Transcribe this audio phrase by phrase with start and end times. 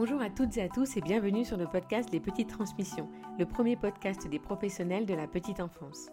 [0.00, 3.44] Bonjour à toutes et à tous et bienvenue sur le podcast Les Petites Transmissions, le
[3.46, 6.06] premier podcast des professionnels de la petite enfance.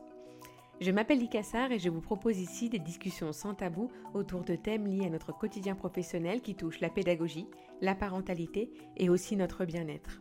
[0.81, 4.87] Je m'appelle Licassar et je vous propose ici des discussions sans tabou autour de thèmes
[4.87, 7.45] liés à notre quotidien professionnel qui touchent la pédagogie,
[7.79, 10.19] la parentalité et aussi notre bien-être.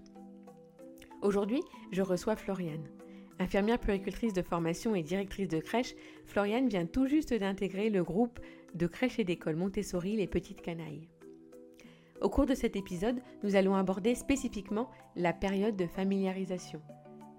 [1.22, 2.90] Aujourd'hui, je reçois Floriane.
[3.38, 5.94] Infirmière puéricultrice de formation et directrice de crèche,
[6.26, 8.40] Floriane vient tout juste d'intégrer le groupe
[8.74, 11.08] de crèche et d'école Montessori Les Petites Canailles.
[12.20, 16.80] Au cours de cet épisode, nous allons aborder spécifiquement la période de familiarisation.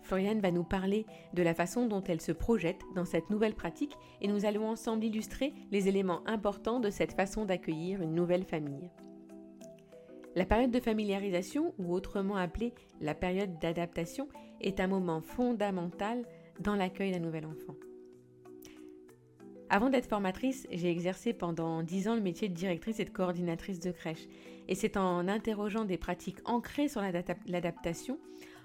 [0.02, 3.98] Floriane va nous parler de la façon dont elle se projette dans cette nouvelle pratique
[4.22, 8.92] et nous allons ensemble illustrer les éléments importants de cette façon d'accueillir une nouvelle famille.
[10.36, 14.28] La période de familiarisation, ou autrement appelée la période d'adaptation,
[14.62, 16.26] est un moment fondamental
[16.60, 17.76] dans l'accueil d'un nouvel enfant.
[19.70, 23.80] Avant d'être formatrice, j'ai exercé pendant dix ans le métier de directrice et de coordinatrice
[23.80, 24.28] de crèche.
[24.68, 28.20] Et c'est en interrogeant des pratiques ancrées sur l'adaptation,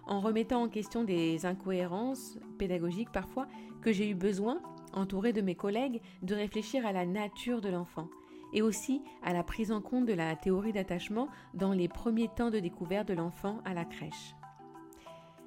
[0.07, 3.49] en remettant en question des incohérences pédagogiques parfois,
[3.81, 4.61] que j'ai eu besoin,
[4.93, 8.09] entourée de mes collègues, de réfléchir à la nature de l'enfant
[8.53, 12.51] et aussi à la prise en compte de la théorie d'attachement dans les premiers temps
[12.51, 14.35] de découverte de l'enfant à la crèche.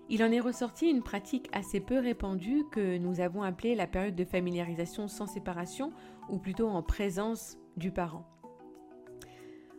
[0.09, 4.16] Il en est ressorti une pratique assez peu répandue que nous avons appelée la période
[4.16, 5.94] de familiarisation sans séparation,
[6.30, 8.26] ou plutôt en présence du parent.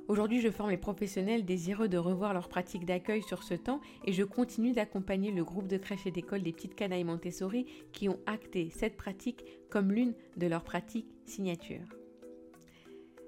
[0.07, 4.13] Aujourd'hui, je forme les professionnels désireux de revoir leur pratique d'accueil sur ce temps et
[4.13, 8.19] je continue d'accompagner le groupe de crèches et d'écoles des petites canailles Montessori qui ont
[8.27, 11.89] acté cette pratique comme l'une de leurs pratiques signatures.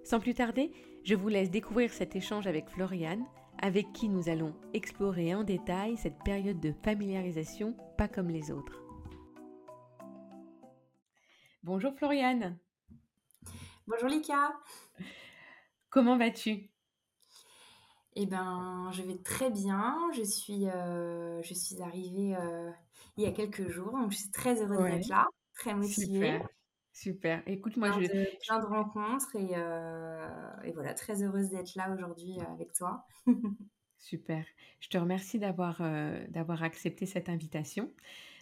[0.05, 0.71] Sans plus tarder,
[1.03, 3.25] je vous laisse découvrir cet échange avec Floriane,
[3.61, 8.83] avec qui nous allons explorer en détail cette période de familiarisation pas comme les autres.
[11.63, 12.59] Bonjour Floriane.
[13.87, 14.53] Bonjour Lika.
[15.91, 16.71] Comment vas-tu?
[18.15, 19.97] Eh ben, je vais très bien.
[20.15, 22.71] Je suis, euh, je suis arrivée euh,
[23.17, 26.39] il y a quelques jours, donc je suis très heureuse d'être là, très motivée.
[26.39, 26.49] Super.
[27.47, 28.01] Écoute, moi, je.
[28.01, 30.29] De, plein de rencontres et, euh,
[30.65, 33.07] et voilà, très heureuse d'être là aujourd'hui euh, avec toi.
[33.99, 34.45] Super.
[34.81, 37.93] Je te remercie d'avoir euh, d'avoir accepté cette invitation.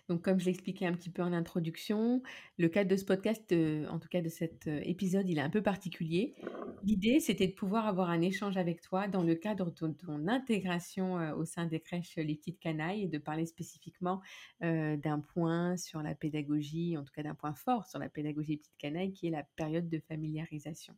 [0.09, 2.22] Donc, comme je l'expliquais un petit peu en introduction,
[2.59, 5.42] le cadre de ce podcast, euh, en tout cas de cet euh, épisode, il est
[5.42, 6.34] un peu particulier.
[6.82, 11.19] L'idée, c'était de pouvoir avoir un échange avec toi dans le cadre de ton, intégration
[11.19, 14.20] euh, au sein des crèches Les Petites Canailles et de parler spécifiquement
[14.60, 18.76] d'un point sur la pédagogie, en tout cas d'un point fort sur la pédagogie Petites
[18.78, 20.94] Canailles, qui est la période de familiarisation.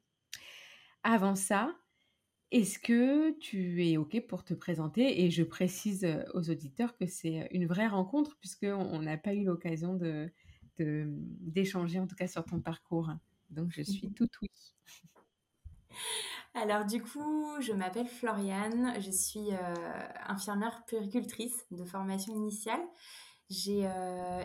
[1.03, 1.75] Avant ça,
[2.53, 5.25] est-ce que tu es OK pour te présenter?
[5.25, 9.95] Et je précise aux auditeurs que c'est une vraie rencontre puisqu'on n'a pas eu l'occasion
[9.95, 10.31] de,
[10.79, 13.11] d'échanger, en tout cas sur ton parcours.
[13.51, 14.51] Donc, je suis tout oui.
[16.55, 19.49] Alors, du coup, je m'appelle Floriane, je suis
[20.27, 22.81] infirmière puricultrice de formation initiale.
[23.51, 23.89] J'ai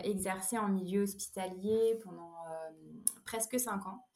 [0.04, 2.34] exercé en milieu hospitalier pendant
[3.24, 4.06] presque cinq ans.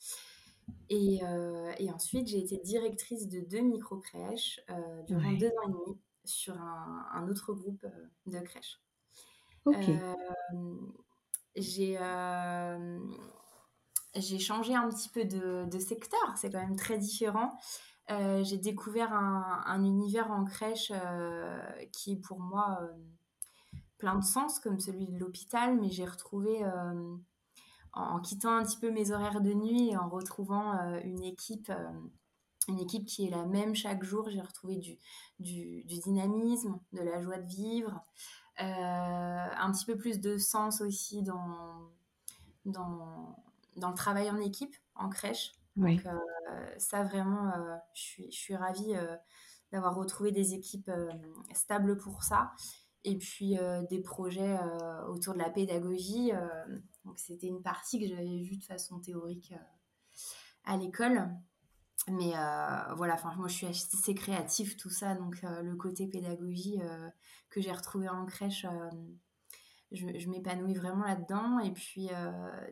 [0.92, 5.98] Euh, et, ensuite, j'ai été directrice de deux micro-crèches euh, durant deux ans et demi
[6.24, 8.80] sur un, autre groupe euh, de crèches.
[11.56, 11.98] j'ai
[14.14, 17.58] j'ai changé un petit peu de, secteur, c'est quand même très différent.
[18.08, 20.90] j'ai découvert un, un, univers en crèche
[21.92, 22.80] qui est pour moi
[23.98, 26.64] plein de sens, comme celui de l'hôpital, mais j'ai retrouvé
[27.96, 31.70] en, quittant un petit peu mes horaires de nuit et en retrouvant euh, une équipe
[31.70, 31.90] euh,
[32.68, 34.28] une équipe qui est la même chaque jour.
[34.28, 34.98] J'ai retrouvé du,
[35.38, 38.04] du, dynamisme, de la joie de vivre,
[38.60, 41.92] euh, un petit peu plus de sens aussi dans,
[42.64, 43.36] dans,
[43.76, 45.52] dans le travail en équipe, en crèche.
[45.76, 46.04] Donc
[46.78, 47.52] ça vraiment,
[47.94, 48.94] je, suis, je suis ravie
[49.70, 50.90] d'avoir retrouvé des équipes
[51.52, 52.50] stables pour ça.
[53.04, 53.56] Et puis
[53.88, 54.58] des projets
[55.06, 56.32] autour de la pédagogie
[57.06, 60.20] donc c'était une partie que j'avais vue de façon théorique euh,
[60.64, 61.30] à l'école.
[62.08, 66.06] Mais euh, voilà, enfin moi je suis assez créative tout ça, donc euh, le côté
[66.06, 66.78] pédagogie
[67.48, 68.66] que j'ai retrouvé en crèche,
[69.90, 71.58] je, m'épanouis vraiment là-dedans.
[71.60, 72.10] Et puis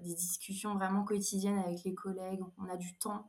[0.03, 3.29] des discussions vraiment quotidiennes avec les collègues, on a du temps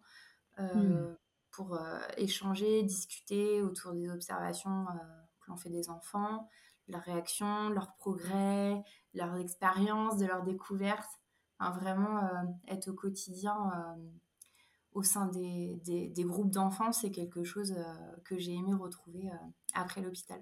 [0.59, 1.15] hmm.
[1.51, 1.79] pour
[2.17, 4.85] échanger, discuter autour des observations
[5.39, 6.49] que l'on fait des enfants,
[6.87, 8.83] leurs réactions, leurs progrès,
[9.13, 11.19] leurs expériences, de leurs découvertes.
[11.59, 14.01] vraiment euh, être au quotidien euh,
[14.93, 17.83] au sein des, des, groupes d'enfants, c'est quelque chose euh,
[18.23, 19.29] que j'ai aimé retrouver
[19.73, 20.41] après l'hôpital.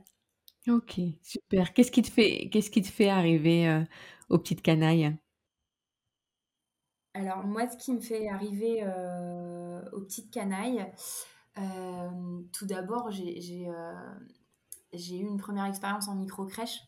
[0.67, 1.73] Ok, super.
[1.73, 3.83] Qu'est-ce qui te fait, qu'est-ce qui te fait arriver
[4.29, 5.17] aux petites canailles?
[7.15, 8.83] Alors moi, ce qui me fait arriver
[9.91, 10.85] aux petites canailles,
[12.53, 13.67] tout d'abord, j'ai j'ai
[14.97, 16.81] eu une première expérience en micro-crèche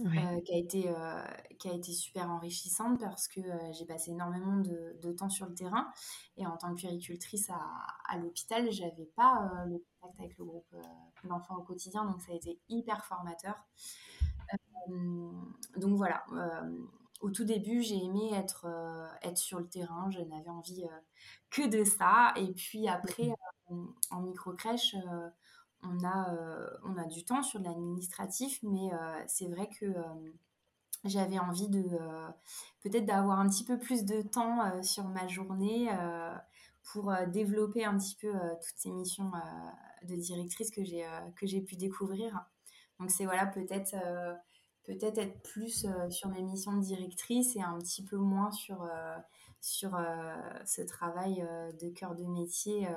[0.00, 1.24] euh, qui, a été, euh,
[1.58, 5.46] qui a été super enrichissante parce que euh, j'ai passé énormément de, de, temps sur
[5.46, 5.90] le terrain.
[6.36, 7.60] Et en tant que puéricultrice à,
[8.06, 10.76] à l'hôpital, j'avais pas le contact avec le groupe
[11.24, 13.54] d'enfants au quotidien, donc ça a été hyper formateur.
[14.88, 16.22] donc voilà,
[17.22, 18.66] au tout début, j'ai aimé être,
[19.22, 20.84] être sur le terrain, je n'avais envie
[21.48, 22.34] que de ça.
[22.36, 23.30] Et puis après,
[24.10, 24.94] en micro-crèche,
[25.90, 30.32] on a, euh, on a du temps sur l'administratif, mais euh, c'est vrai que euh,
[31.04, 31.84] j'avais envie de
[32.82, 35.88] peut-être d'avoir un petit peu plus de temps sur ma journée
[36.82, 39.30] pour développer un petit peu toutes ces missions
[40.02, 41.06] de directrice que j'ai
[41.36, 42.46] que j'ai pu découvrir.
[42.98, 43.94] Donc c'est voilà peut-être
[44.82, 48.84] peut-être être plus sur mes missions de directrice et un petit peu moins sur
[49.60, 49.96] sur
[50.64, 51.46] ce travail
[51.80, 52.88] de cœur de métier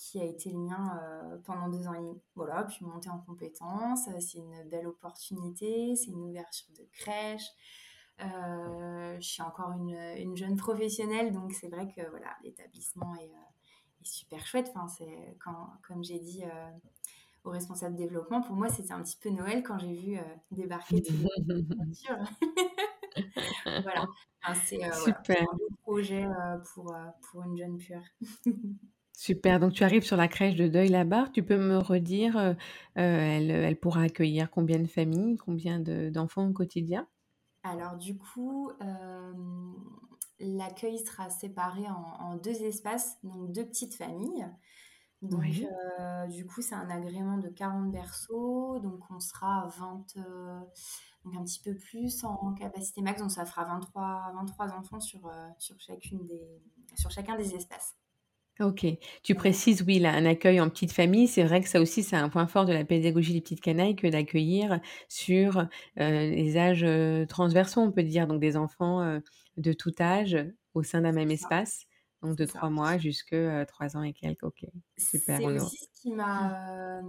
[0.00, 2.18] qui a été le mien euh, pendant deux ans et demi.
[2.34, 7.46] Voilà, puis monter en compétences, euh, c'est une belle opportunité, c'est une ouverture de crèche.
[8.22, 13.30] Euh, je suis encore une, une, jeune professionnelle, donc c'est vrai que voilà, l'établissement est,
[14.00, 14.72] est, super chouette.
[14.74, 16.44] Enfin, c'est quand, comme j'ai dit
[17.44, 20.18] au responsable développement, pour moi c'était un petit peu Noël quand j'ai vu
[20.50, 21.10] débarquer les
[21.62, 22.30] voitures.
[23.82, 24.06] voilà,
[24.66, 24.90] c'est un
[25.52, 26.26] beau projet
[26.72, 28.04] pour, pour une jeune pure.
[29.20, 31.30] Super, donc tu arrives sur la crèche de Deuil-la-Barre.
[31.30, 32.54] Tu peux me redire, euh, euh,
[32.96, 37.06] elle, elle pourra accueillir combien de familles, combien d'enfants au quotidien?
[37.62, 39.32] Alors du coup, euh,
[40.38, 41.82] l'accueil sera séparé
[42.18, 44.48] en, deux espaces, donc deux petites familles.
[45.20, 45.44] Donc
[46.30, 50.14] du coup, c'est un agrément de 40 berceaux, donc on sera à 20,
[51.26, 55.30] donc un petit peu plus en capacité max, donc ça fera 23, 23 enfants sur,
[55.58, 56.62] sur, chacune des,
[56.96, 57.99] sur chacun des espaces.
[58.60, 58.86] OK.
[59.22, 62.16] Tu précises, oui, là, un accueil en petite famille, c'est vrai que ça aussi, c'est
[62.16, 65.66] un point fort de la pédagogie des petites canailles que d'accueillir sur euh,
[65.96, 69.20] les âges euh, transversaux, on peut dire, donc des enfants euh,
[69.56, 70.36] de tout âge
[70.74, 71.86] au sein d'un même espace,
[72.22, 74.42] donc de trois mois jusqu'à trois ans et quelques.
[74.42, 74.66] OK,
[74.98, 75.38] super.
[75.38, 77.00] C'est aussi ce qui m'a,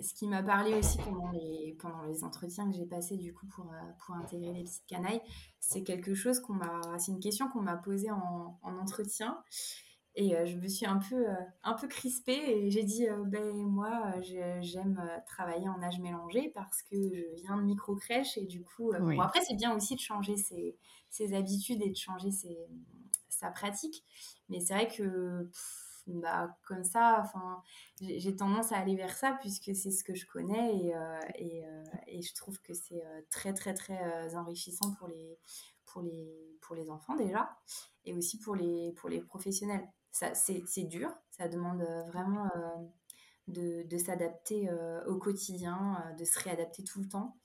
[0.00, 3.46] ce qui m'a parlé aussi pendant les, pendant les entretiens que j'ai passés du coup
[3.46, 3.72] pour,
[4.04, 5.20] pour intégrer les petites canailles.
[5.60, 9.38] C'est quelque chose qu'on m'a, c'est une question qu'on m'a posée en, en entretien.
[10.18, 13.22] Et euh, je me suis un peu, euh, un peu crispée et j'ai dit, euh,
[13.24, 14.14] ben moi,
[14.62, 19.20] j'aime travailler en âge mélangé parce que je viens de micro-crèche et du coup, bon,
[19.20, 20.78] après, c'est bien aussi de changer ses,
[21.10, 22.56] ses, habitudes et de changer ses,
[23.28, 24.02] sa pratique.
[24.48, 25.50] Mais c'est vrai que,
[26.06, 27.62] bah, comme ça, enfin,
[28.00, 30.94] j'ai tendance à aller vers ça puisque c'est ce que je connais et,
[31.34, 31.64] et,
[32.06, 35.38] et je trouve que c'est très, très, très enrichissant pour les,
[35.84, 37.58] pour les, pour les enfants déjà
[38.06, 39.86] et aussi pour les, pour les professionnels
[40.34, 46.84] c'est dur, ça demande euh, vraiment euh, de, s'adapter euh, au quotidien, de se réadapter
[46.84, 47.36] tout le temps.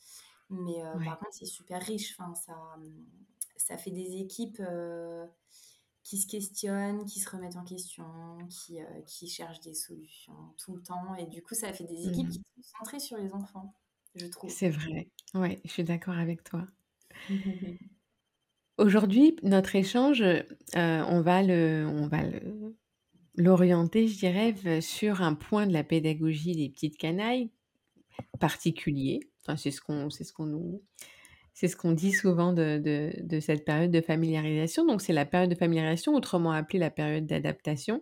[0.50, 2.13] Mais par contre, c'est super riche.
[2.19, 2.57] Enfin, ça,
[3.56, 4.62] ça fait des équipes
[6.03, 8.06] qui se questionnent, qui se remettent en question,
[8.50, 11.15] qui, qui cherchent des solutions tout le temps.
[11.15, 12.31] Et du coup, ça fait des équipes mmh.
[12.31, 13.74] qui sont centrées sur les enfants,
[14.15, 14.50] je trouve.
[14.50, 15.07] C'est vrai.
[15.35, 16.67] Oui, je suis d'accord avec toi.
[18.81, 20.44] Aujourd'hui, notre échange, euh,
[20.75, 22.22] on va le, on va
[23.36, 27.51] l'orienter, je dirais, sur un point de la pédagogie des petites canailles
[28.39, 29.20] particulier.
[29.44, 30.82] Enfin, c'est ce qu'on, ce qu'on nous,
[31.53, 32.82] c'est ce qu'on dit souvent de,
[33.22, 34.84] de, cette période de familiarisation.
[34.84, 38.01] Donc, c'est la période de familiarisation, autrement appelée la période d'adaptation.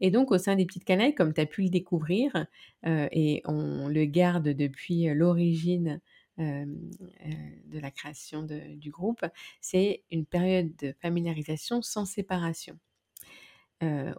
[0.00, 2.46] Et donc, au sein des petites canailles, comme tu as pu le découvrir,
[2.86, 6.00] euh, et on le garde depuis l'origine
[6.38, 9.24] de la création du groupe,
[9.60, 12.78] c'est une période de familiarisation sans séparation.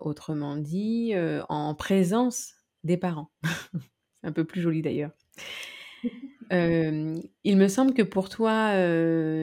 [0.02, 1.14] autrement dit,
[1.50, 3.32] en présence des parents.
[4.22, 5.12] c'est un peu plus joli d'ailleurs.
[6.52, 8.72] il me semble que pour toi,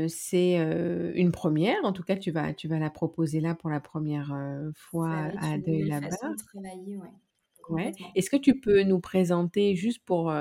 [0.08, 0.56] c'est
[1.14, 1.84] une première.
[1.84, 4.34] En tout cas, tu vas, tu vas la proposer là pour la première
[4.74, 6.08] fois à de là-bas.
[7.70, 7.92] Ouais.
[8.14, 10.32] Est-ce que tu peux nous présenter juste pour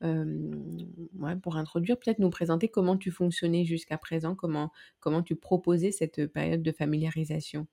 [0.00, 5.92] ouais, pour introduire, peut-être nous présenter comment tu fonctionnais jusqu'à présent, comment, comment tu proposais
[5.92, 7.66] cette période de familiarisation?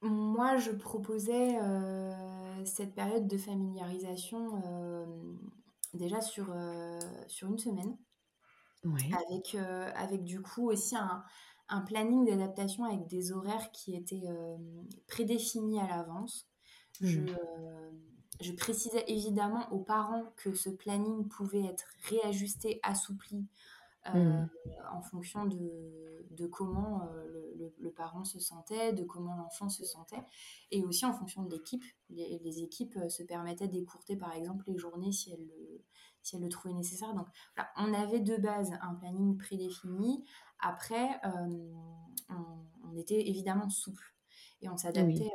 [0.00, 1.58] Moi, je proposais
[2.64, 4.62] cette période de familiarisation
[5.94, 6.54] déjà sur,
[7.26, 7.96] sur une semaine,
[8.84, 9.56] avec,
[9.96, 11.24] avec du coup aussi un,
[11.68, 14.28] un planning d'adaptation avec des horaires qui étaient
[15.08, 16.48] prédéfinis à l'avance.
[17.00, 17.34] Je, mmh je
[18.52, 23.46] précisais évidemment aux parents que ce planning pouvait être réajusté, assoupli
[24.06, 24.46] mmh.
[24.92, 27.08] en fonction de, de comment
[27.56, 30.22] le, le, parent se sentait, de comment l'enfant se sentait,
[30.70, 31.84] et aussi en fonction de l'équipe.
[32.10, 35.84] Les, les, équipes se permettaient d'écourter par exemple les journées si elles le,
[36.22, 37.14] si elles le trouvaient nécessaire.
[37.14, 40.24] Donc voilà, on avait de base un planning prédéfini.
[40.60, 41.74] Après, on,
[42.30, 44.14] on, était évidemment souple
[44.60, 45.30] et on s'adaptait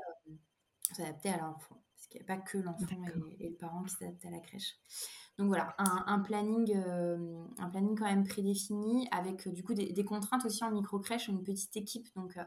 [1.29, 1.82] à l'enfant.
[2.13, 2.85] Parce qu'il n'y a pas que l'enfant
[3.39, 4.77] et, le parent qui s'adaptent à la crèche.
[5.37, 10.05] Donc voilà, un, planning, euh, un planning quand même prédéfini avec euh, du coup des,
[10.05, 12.07] contraintes aussi en micro-crèche, une petite équipe.
[12.15, 12.43] Donc euh,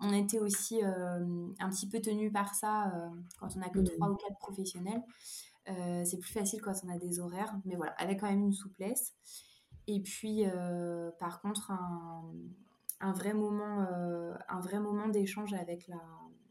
[0.00, 2.92] on était aussi un petit peu tenu par ça
[3.38, 5.02] quand on n'a que trois ou quatre professionnels.
[5.66, 9.14] c'est plus facile quand on a des horaires, mais voilà, avec quand même une souplesse.
[9.86, 10.44] Et puis,
[11.18, 12.34] par contre, un,
[13.00, 13.86] un, vrai moment,
[14.48, 16.02] un vrai moment d'échange avec la,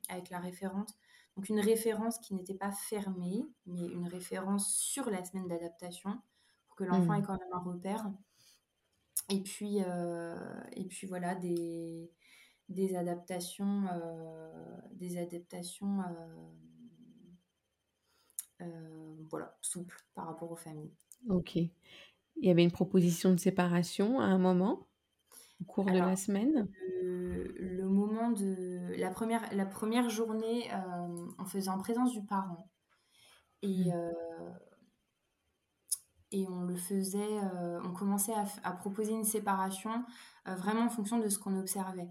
[0.10, 0.93] avec la référente.
[1.36, 6.19] Donc une référence qui n'était pas fermée, mais une référence sur la semaine d'adaptation
[6.67, 7.22] pour que l'enfant mmh.
[7.22, 8.12] ait quand même un repère.
[9.29, 10.36] Et puis, euh,
[10.74, 12.12] et puis voilà, des,
[12.69, 16.01] des adaptations, euh, des adaptations
[18.62, 20.93] euh, voilà, souples par rapport aux familles.
[21.29, 21.55] Ok.
[21.55, 21.72] Il
[22.38, 24.88] y avait une proposition de séparation à un moment
[25.62, 26.67] au cours de la semaine?
[27.01, 32.69] le, moment de la première, la première journée, euh, on faisait en présence du parent.
[33.62, 33.93] Et, mmh.
[33.93, 34.51] euh,
[36.31, 38.33] et on le faisait, euh, on commençait
[38.63, 40.03] à, proposer une séparation
[40.45, 42.09] vraiment en fonction de ce qu'on observait.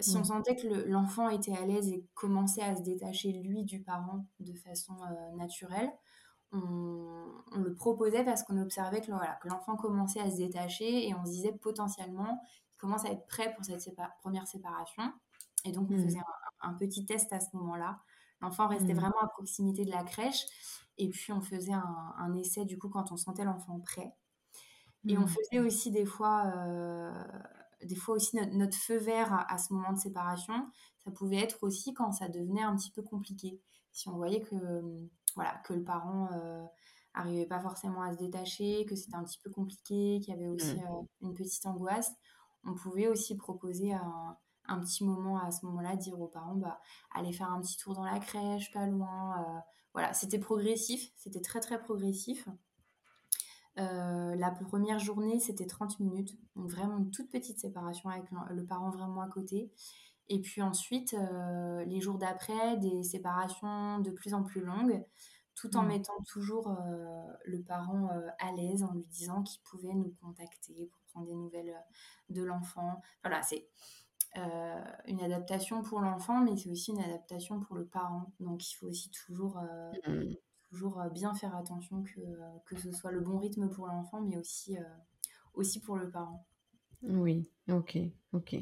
[0.00, 0.24] si on mmh.
[0.24, 4.54] sentait que l'enfant était à l'aise et commençait à se détacher, lui, du parent de
[4.54, 4.96] façon
[5.36, 5.90] naturelle,
[6.52, 9.10] on, le proposait parce qu'on observait que
[9.44, 12.40] l'enfant commençait à se détacher et on se disait potentiellement
[12.80, 15.12] commence à être prêt pour cette première séparation.
[15.64, 16.04] Et donc, on mmh.
[16.04, 16.20] faisait
[16.60, 18.00] un, petit test à ce moment-là.
[18.40, 18.98] L'enfant restait mmh.
[18.98, 20.44] vraiment à proximité de la crèche.
[20.98, 24.12] Et puis, on faisait un, essai, du coup, quand on sentait l'enfant prêt.
[25.08, 25.28] Et on mmh.
[25.28, 27.24] faisait aussi des fois, euh,
[27.82, 30.68] des fois aussi notre, feu vert à, ce moment de séparation.
[31.04, 33.60] Ça pouvait être aussi quand ça devenait un petit peu compliqué.
[33.92, 34.56] Si on voyait que,
[35.34, 36.64] voilà, que le parent euh,
[37.14, 40.48] arrivait pas forcément à se détacher, que c'était un petit peu compliqué, qu'il y avait
[40.48, 42.12] aussi euh, une petite angoisse,
[42.64, 44.36] on pouvait aussi proposer un,
[44.78, 46.80] petit moment à ce moment-là, dire aux parents, bah,
[47.12, 49.40] allez faire un petit tour dans la crèche, pas loin.
[49.40, 49.58] Euh,
[49.92, 52.48] voilà, c'était progressif, c'était très très progressif.
[53.78, 58.64] Euh, la première journée, c'était 30 minutes, donc vraiment une toute petite séparation avec le,
[58.64, 59.72] parent vraiment à côté.
[60.28, 65.04] Et puis ensuite, euh, les jours d'après, des séparations de plus en plus longues,
[65.56, 65.88] tout en mmh.
[65.88, 66.74] mettant toujours
[67.44, 68.08] le parent
[68.38, 71.76] à l'aise en lui disant qu'il pouvait nous contacter pour prendre des nouvelles
[72.30, 73.02] de l'enfant.
[73.22, 73.68] Voilà, c'est
[74.36, 78.32] euh, une adaptation pour l'enfant, mais c'est aussi une adaptation pour le parent.
[78.38, 80.34] Donc il faut aussi toujours, euh, mmh.
[80.68, 82.20] toujours euh, bien faire attention que,
[82.64, 84.76] que ce soit le bon rythme pour l'enfant, mais aussi,
[85.54, 86.46] aussi pour le parent.
[87.02, 87.98] Oui, ok,
[88.32, 88.56] ok.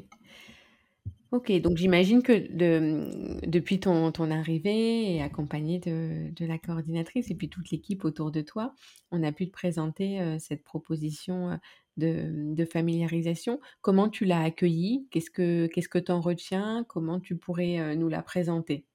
[1.31, 7.29] Ok, donc j'imagine que de, depuis ton, ton arrivée et accompagné de, de la coordinatrice
[7.29, 8.73] et puis toute l'équipe autour de toi,
[9.11, 11.59] on a pu te présenter cette proposition
[11.99, 13.59] de, familiarisation.
[13.81, 15.07] Comment tu l'as accueillie?
[15.11, 16.85] Qu'est-ce que tu en retiens?
[16.87, 18.85] Comment tu pourrais euh, nous la présenter?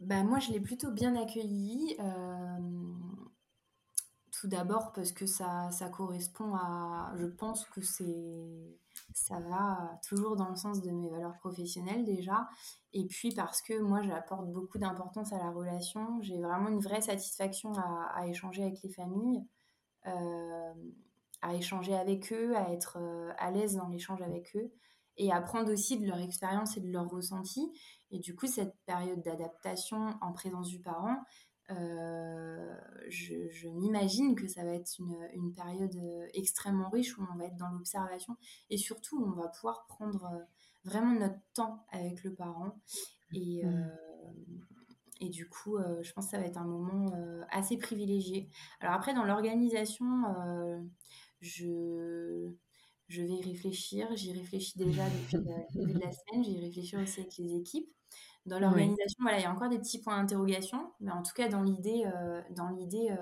[0.00, 1.96] Bah, Moi, je l'ai plutôt bien accueillie.
[4.40, 7.12] Tout d'abord parce que ça, ça correspond à...
[7.16, 8.78] Je pense que c'est
[9.12, 12.48] ça va toujours dans le sens de mes valeurs professionnelles déjà.
[12.92, 16.20] Et puis parce que moi, j'apporte beaucoup d'importance à la relation.
[16.22, 17.72] J'ai vraiment une vraie satisfaction
[18.14, 19.42] à échanger avec les familles.
[20.08, 20.74] Euh,
[21.40, 24.72] à échanger avec eux, à être euh, à l'aise dans l'échange avec eux
[25.16, 27.70] et apprendre aussi de leur expérience et de leur ressenti.
[28.10, 31.16] Et du coup, cette période d'adaptation en présence du parent,
[31.70, 32.76] euh,
[33.08, 35.96] je, m'imagine que ça va être une, une, période
[36.34, 38.36] extrêmement riche où on va être dans l'observation
[38.68, 40.28] et surtout on va pouvoir prendre
[40.82, 42.74] vraiment notre temps avec le parent.
[43.32, 43.90] Et, mmh.
[45.20, 48.48] Et du coup, euh, je pense que ça va être un moment euh, assez privilégié.
[48.80, 50.06] Alors après, dans l'organisation,
[50.38, 50.80] euh,
[51.40, 52.50] je,
[53.08, 54.08] je vais y réfléchir.
[54.14, 55.36] J'y réfléchis déjà depuis
[55.74, 56.44] le début de la semaine.
[56.44, 57.88] J'y réfléchis aussi avec les équipes.
[58.46, 60.92] Dans l'organisation, voilà, il y a encore des petits points d'interrogation.
[61.00, 62.10] Mais en tout cas, dans l'idée,
[62.50, 63.14] dans l'idée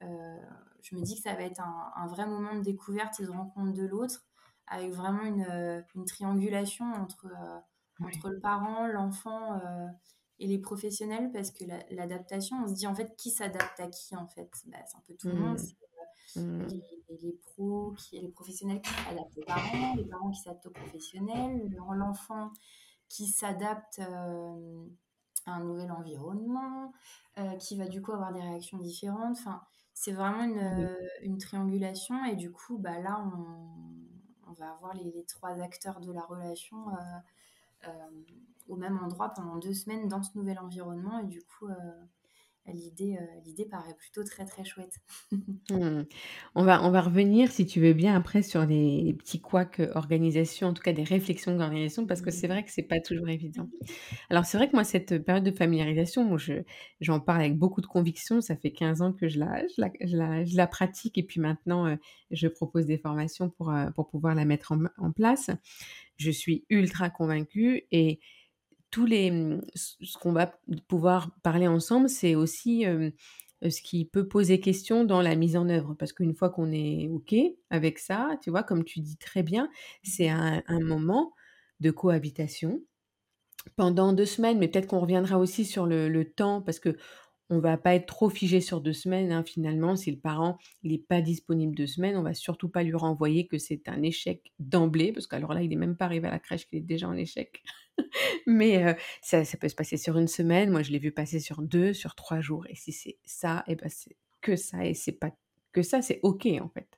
[0.00, 3.30] je me dis que ça va être un, un, vrai moment de découverte et de
[3.30, 4.24] rencontre de l'autre,
[4.66, 7.26] avec vraiment une, une triangulation entre,
[8.00, 9.60] entre le parent, l'enfant
[10.40, 14.14] et les professionnels parce que l'adaptation, on se dit en fait qui s'adapte à qui
[14.14, 15.58] en fait bah, C'est un peu tout le monde.
[15.58, 16.38] Mmh.
[16.38, 16.80] Euh, mmh.
[17.22, 21.74] Les, pros, qui, les professionnels qui s'adaptent aux parents, les parents qui s'adaptent aux professionnels,
[21.94, 22.50] l'enfant
[23.08, 24.86] qui s'adapte euh,
[25.46, 26.92] à un nouvel environnement,
[27.38, 29.38] euh, qui va du coup avoir des réactions différentes.
[29.38, 29.62] Enfin,
[29.94, 35.10] C'est vraiment une, une triangulation et du coup, bah, là, on, on va avoir les,
[35.10, 36.76] les trois acteurs de la relation
[38.68, 41.68] au même endroit pendant deux semaines dans ce nouvel environnement et du coup,
[42.72, 44.98] l'idée, euh, l'idée paraît plutôt très très chouette.
[45.70, 46.04] Mmh.
[46.54, 49.92] On va on va revenir, si tu veux bien, après sur les petits couacs, euh,
[49.94, 53.28] organisation, en tout cas des réflexions d'organisation, parce que c'est vrai que c'est pas toujours
[53.28, 53.68] évident.
[54.30, 56.62] Alors c'est vrai que moi, cette période de familiarisation, je
[57.00, 58.40] j'en parle avec beaucoup de conviction.
[58.40, 61.94] Ça fait 15 ans que je la je la pratique et puis maintenant,
[62.30, 65.50] je propose des formations pour, pour pouvoir la mettre en place.
[66.16, 68.20] Je suis ultra convaincue et
[68.90, 70.52] tous les mmh, ce qu'on va
[70.88, 72.84] pouvoir parler ensemble, c'est aussi,
[73.62, 75.94] ce qui peut poser question dans la mise en œuvre.
[75.94, 77.34] Parce qu'une fois qu'on est OK
[77.70, 79.68] avec ça, tu vois, comme tu dis très bien,
[80.02, 81.32] c'est un un moment
[81.80, 82.82] de cohabitation
[83.76, 86.96] pendant deux semaines, mais peut-être qu'on reviendra aussi sur le le temps parce que
[87.50, 89.96] on va pas être trop figé sur deux semaines, hein, finalement.
[89.96, 93.46] Si le parent, il est pas disponible deux semaines, on va surtout pas lui renvoyer
[93.46, 96.38] que c'est un échec d'emblée parce qu'alors là, il est même pas arrivé à la
[96.38, 97.62] crèche qu'il est déjà en échec.
[98.46, 100.70] Mais ça, peut se passer sur une semaine.
[100.70, 102.66] Moi, je l'ai vu passer sur deux, sur trois jours.
[102.68, 104.84] Et si c'est ça, et eh ben c'est que ça.
[104.84, 105.32] Et c'est pas
[105.72, 106.88] que ça, c'est OK, en fait.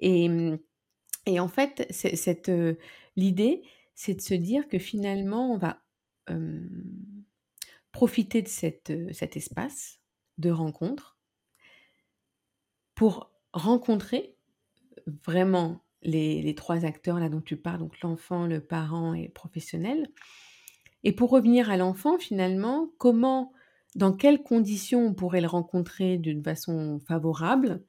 [0.00, 0.28] Et,
[1.26, 2.50] et en fait, cette,
[3.16, 3.62] l'idée,
[3.94, 5.82] c'est de se dire que finalement, on va
[7.98, 9.98] profiter de cette, cet espace
[10.38, 11.18] de rencontre
[12.94, 14.36] pour rencontrer
[15.26, 20.06] vraiment les, trois acteurs là dont tu parles, donc l'enfant, le parent et le professionnel.
[21.02, 23.52] Et pour revenir à l'enfant, finalement, comment,
[23.96, 27.82] dans quelles conditions on pourrait le rencontrer d'une façon favorable?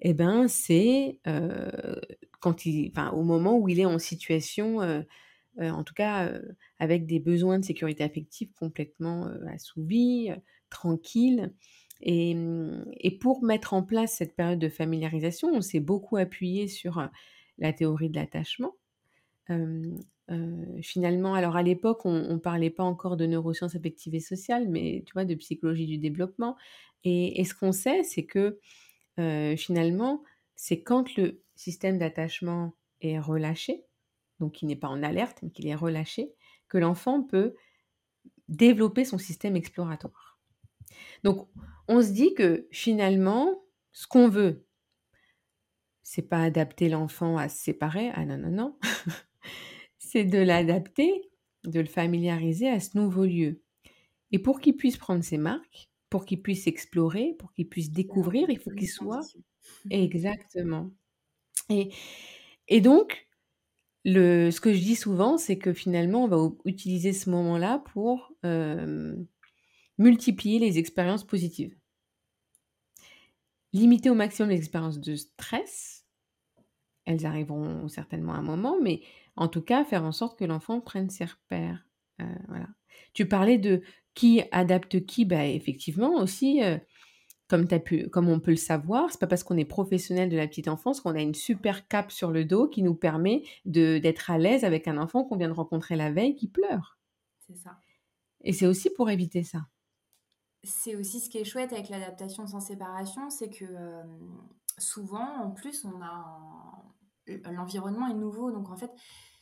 [0.00, 2.00] Eh ben, c'est euh,
[2.40, 5.02] quand il, enfin, au moment où il est en situation, euh, euh,
[5.58, 6.32] en tout cas,
[6.78, 10.30] avec des besoins de sécurité affective complètement assouvis,
[10.70, 11.52] tranquilles.
[12.02, 12.34] Et,
[12.96, 17.08] et, pour mettre en place cette période de familiarisation, on s'est beaucoup appuyé sur
[17.58, 18.74] la théorie de l'attachement.
[20.80, 25.02] finalement, alors à l'époque, on ne parlait pas encore de neurosciences affectives et sociales, mais
[25.06, 26.56] tu vois, de psychologie du développement.
[27.04, 28.58] Et, ce qu'on sait, c'est que
[29.56, 30.22] finalement,
[30.56, 33.84] c'est quand le système d'attachement est relâché,
[34.40, 36.32] donc qui n'est pas en alerte, mais qu'il est relâché,
[36.68, 37.54] que l'enfant peut
[38.48, 40.40] développer son système exploratoire.
[41.22, 41.48] Donc,
[41.88, 44.66] on se dit que finalement, ce qu'on veut,
[46.02, 48.10] c'est pas adapter l'enfant à se séparer.
[48.14, 48.78] Ah non, non, non.
[49.98, 51.30] c'est de l'adapter,
[51.64, 53.62] de le familiariser à ce nouveau lieu.
[54.32, 58.50] Et pour qu'il puisse prendre ses marques, pour qu'il puisse explorer, pour qu'il puisse découvrir,
[58.50, 59.20] il faut qu'il soit.
[59.90, 60.90] Exactement.
[61.68, 61.92] Et,
[62.66, 63.28] et donc,
[64.04, 68.32] le, ce que je dis souvent, c'est que finalement, on va utiliser ce moment-là pour
[68.44, 69.16] euh,
[69.98, 71.76] multiplier les expériences positives.
[73.72, 76.04] Limiter au maximum les expériences de stress,
[77.04, 79.02] elles arriveront certainement à un moment, mais
[79.36, 81.86] en tout cas, faire en sorte que l'enfant prenne ses repères.
[82.20, 82.68] Euh, voilà.
[83.12, 83.82] Tu parlais de
[84.14, 86.78] qui adapte qui, bah, effectivement aussi, euh,
[87.50, 90.36] comme, as pu, comme on peut le savoir, c'est pas parce qu'on est professionnel de
[90.36, 94.30] la petite enfance qu'on a une super cape sur le dos qui nous permet d'être
[94.30, 96.96] à l'aise avec un enfant qu'on vient de rencontrer la veille qui pleure.
[97.40, 97.76] C'est ça.
[98.42, 99.66] Et c'est aussi pour éviter ça.
[100.62, 104.02] C'est aussi ce qui est chouette avec l'adaptation sans séparation, c'est que euh,
[104.78, 106.84] souvent, en plus, on a
[107.50, 108.52] l'environnement est nouveau.
[108.52, 108.90] Donc en fait,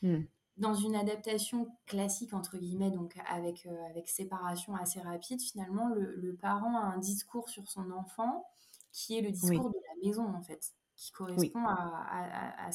[0.01, 0.23] hmm.
[0.59, 6.37] Dans une adaptation classique, entre guillemets, donc avec, euh, avec séparation assez rapide, finalement, le,
[6.41, 8.45] parent a un discours sur son enfant
[8.91, 12.69] qui est le discours de la maison, en fait, qui correspond à,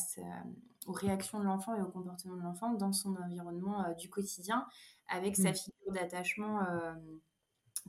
[0.86, 4.66] aux réactions de l'enfant et au comportement de l'enfant dans son environnement euh, du quotidien,
[5.08, 5.54] avec sa hmm.
[5.54, 6.62] figure d'attachement.
[6.62, 6.94] Euh,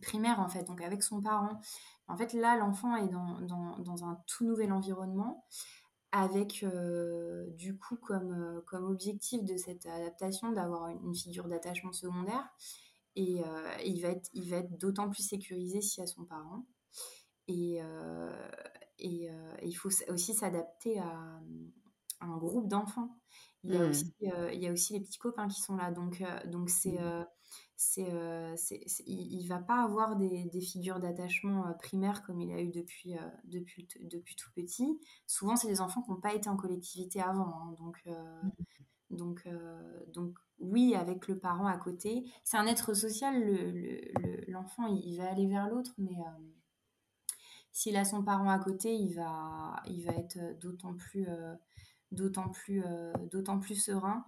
[0.01, 1.57] primaire en fait, donc avec son parent.
[2.09, 5.45] En fait, là, l'enfant est dans, dans, dans, un tout nouvel environnement
[6.15, 11.91] avec euh, du coup comme, euh, comme objectif de cette adaptation d'avoir une, figure d'attachement
[11.91, 12.47] secondaire.
[13.17, 16.23] Et euh, il va être, il va être d'autant plus sécurisé s'il y a son
[16.23, 16.65] parent.
[17.49, 17.81] Et,
[18.97, 19.29] et,
[19.61, 21.41] il faut aussi s'adapter à,
[22.21, 23.19] un groupe d'enfants.
[23.63, 23.89] Il y, a mmh.
[23.89, 25.91] aussi, il y a aussi les petits copains qui sont là.
[25.91, 27.25] Donc donc c'est mmh
[27.77, 28.55] c'est, euh,
[29.05, 33.17] il, ne va pas avoir des, figures d'attachement euh, primaires comme il a eu depuis,
[33.17, 34.97] euh, depuis, depuis tout petit.
[35.27, 37.53] Souvent, c'est des enfants qui n'ont pas été en collectivité avant.
[37.53, 37.75] Hein.
[37.77, 39.17] donc, mmh.
[39.17, 39.47] donc,
[40.13, 42.31] donc, oui, avec le parent à côté.
[42.45, 43.35] C'est un être social,
[44.47, 46.15] l'enfant, le, il, va aller vers l'autre, mais
[47.73, 51.27] s'il a son parent à côté, il va, il va être d'autant plus,
[52.13, 52.81] d'autant plus,
[53.29, 54.25] d'autant plus serein.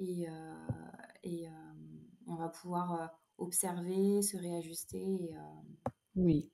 [0.00, 0.26] Et,
[1.22, 1.48] et
[2.30, 3.06] on va pouvoir euh,
[3.38, 5.32] observer, se réajuster.
[5.34, 6.50] Euh, oui.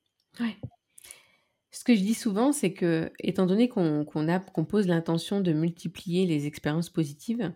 [1.71, 6.27] Ce que je dis souvent, c'est que, étant donné qu'on qu'on pose l'intention de multiplier
[6.27, 7.53] les expériences positives,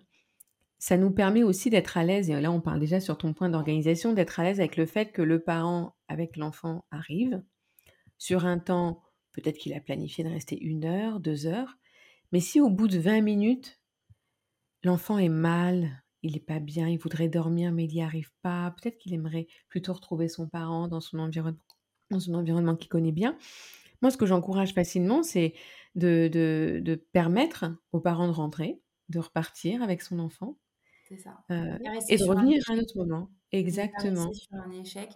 [0.79, 3.51] ça nous permet aussi d'être à l'aise, et là on parle déjà sur ton point
[3.51, 7.43] d'organisation, d'être à l'aise avec le fait que le parent avec l'enfant arrive
[8.17, 9.03] sur un temps,
[9.33, 11.77] peut-être qu'il a planifié de rester une heure, deux heures,
[12.33, 13.81] mais si au bout de 20 minutes,
[14.83, 18.75] l'enfant est mal, il n'est pas bien, il voudrait dormir mais il n'y arrive pas,
[18.81, 21.59] peut-être qu'il aimerait plutôt retrouver son parent dans son environnement,
[22.11, 23.37] dans son environnement qu'il connaît bien.
[24.03, 25.55] Moi, ce que j'encourage facilement, c'est
[25.95, 30.57] de, de, permettre aux parents de rentrer, de repartir avec son enfant,
[31.17, 31.43] ça.
[31.51, 31.77] Euh,
[32.09, 33.31] et de revenir à un autre moment.
[33.51, 34.33] Exactement.
[34.33, 35.11] sur un échec.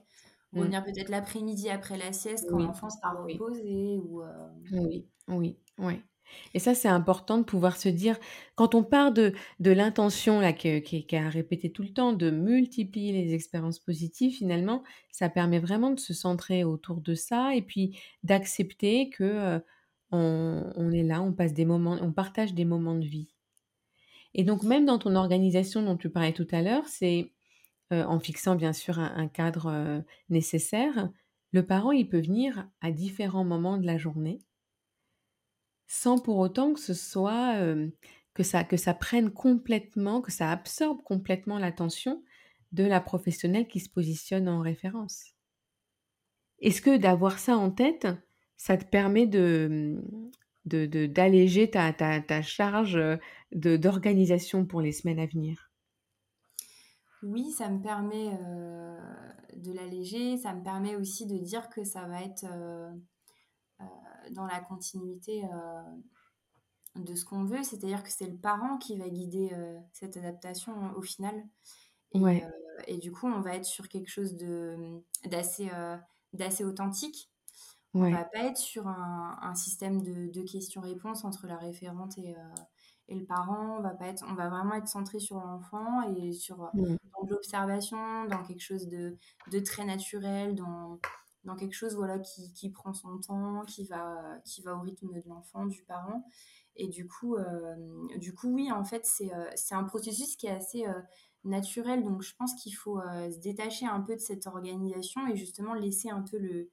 [0.52, 0.58] Mmh.
[0.58, 3.98] Revenir peut-être l'après-midi après la sieste quand l'enfant sera reposé.
[3.98, 6.02] Ou, euh, Oui, oui, oui.
[6.54, 8.18] Et ça, c'est important de pouvoir se dire,
[8.54, 13.12] quand on part de, de l'intention là qui, a répété tout le temps, de multiplier
[13.12, 17.98] les expériences positives, finalement, ça permet vraiment de se centrer autour de ça et puis
[18.22, 19.58] d'accepter que euh,
[20.10, 23.28] on, on, est là, on passe des moments, on partage des moments de vie.
[24.34, 27.32] Et donc, même dans ton organisation dont tu parlais tout à l'heure, c'est
[27.92, 31.10] euh, en fixant bien sûr un, cadre euh, nécessaire,
[31.52, 34.40] le parent, il peut venir à différents moments de la journée
[35.86, 37.56] sans pour autant que ce soit
[38.34, 42.22] que ça prenne complètement, que ça absorbe complètement l'attention
[42.72, 45.34] de la professionnelle qui se positionne en référence.
[46.58, 48.08] Est-ce que d'avoir ça en tête,
[48.56, 50.02] ça te permet de
[50.64, 52.98] d'alléger ta, charge
[53.52, 55.70] d'organisation pour les semaines à venir?
[57.22, 58.30] Oui, ça me permet
[59.56, 62.46] de l'alléger, ça me permet aussi de dire que ça va être
[64.30, 65.42] dans la continuité
[66.96, 69.50] de ce qu'on veut, c'est-à-dire que c'est le parent qui va guider
[69.92, 71.34] cette adaptation au final.
[72.12, 72.42] Et,
[72.86, 74.36] et, du coup, on va être sur quelque chose
[75.24, 75.70] d'assez
[76.32, 77.30] d'assez authentique
[77.94, 82.54] on va pas être sur un, système de, questions-réponses entre la référente et, euh,
[83.08, 83.78] et, le parent.
[83.78, 86.96] On va, pas être, on va vraiment être centré sur l'enfant et sur mmh.
[87.28, 89.16] l'observation, dans quelque chose de,
[89.50, 90.98] de très naturel, dans,
[91.44, 95.12] dans, quelque chose voilà, qui, qui, prend son temps, qui va, qui va au rythme
[95.12, 96.26] de l'enfant, du parent.
[96.76, 97.76] Et du coup, euh,
[98.18, 100.84] du coup oui, en fait, c'est euh, c'est un processus qui est assez
[101.44, 102.02] naturel.
[102.02, 106.10] Donc, je pense qu'il faut se détacher un peu de cette organisation et justement laisser
[106.10, 106.70] un peu le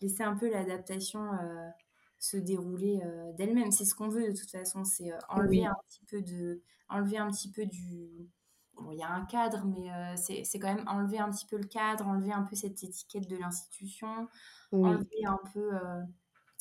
[0.00, 1.68] laisser un peu l'adaptation euh,
[2.18, 3.72] se dérouler euh, d'elle-même.
[3.72, 7.18] C'est ce qu'on veut de toute façon, c'est euh, enlever un petit peu de, enlever
[7.18, 8.28] un petit peu du,
[8.76, 11.66] bon, il y a un cadre, mais c'est quand même enlever un petit peu le
[11.66, 14.28] cadre, enlever un peu cette étiquette de l'institution,
[14.72, 15.70] enlever un peu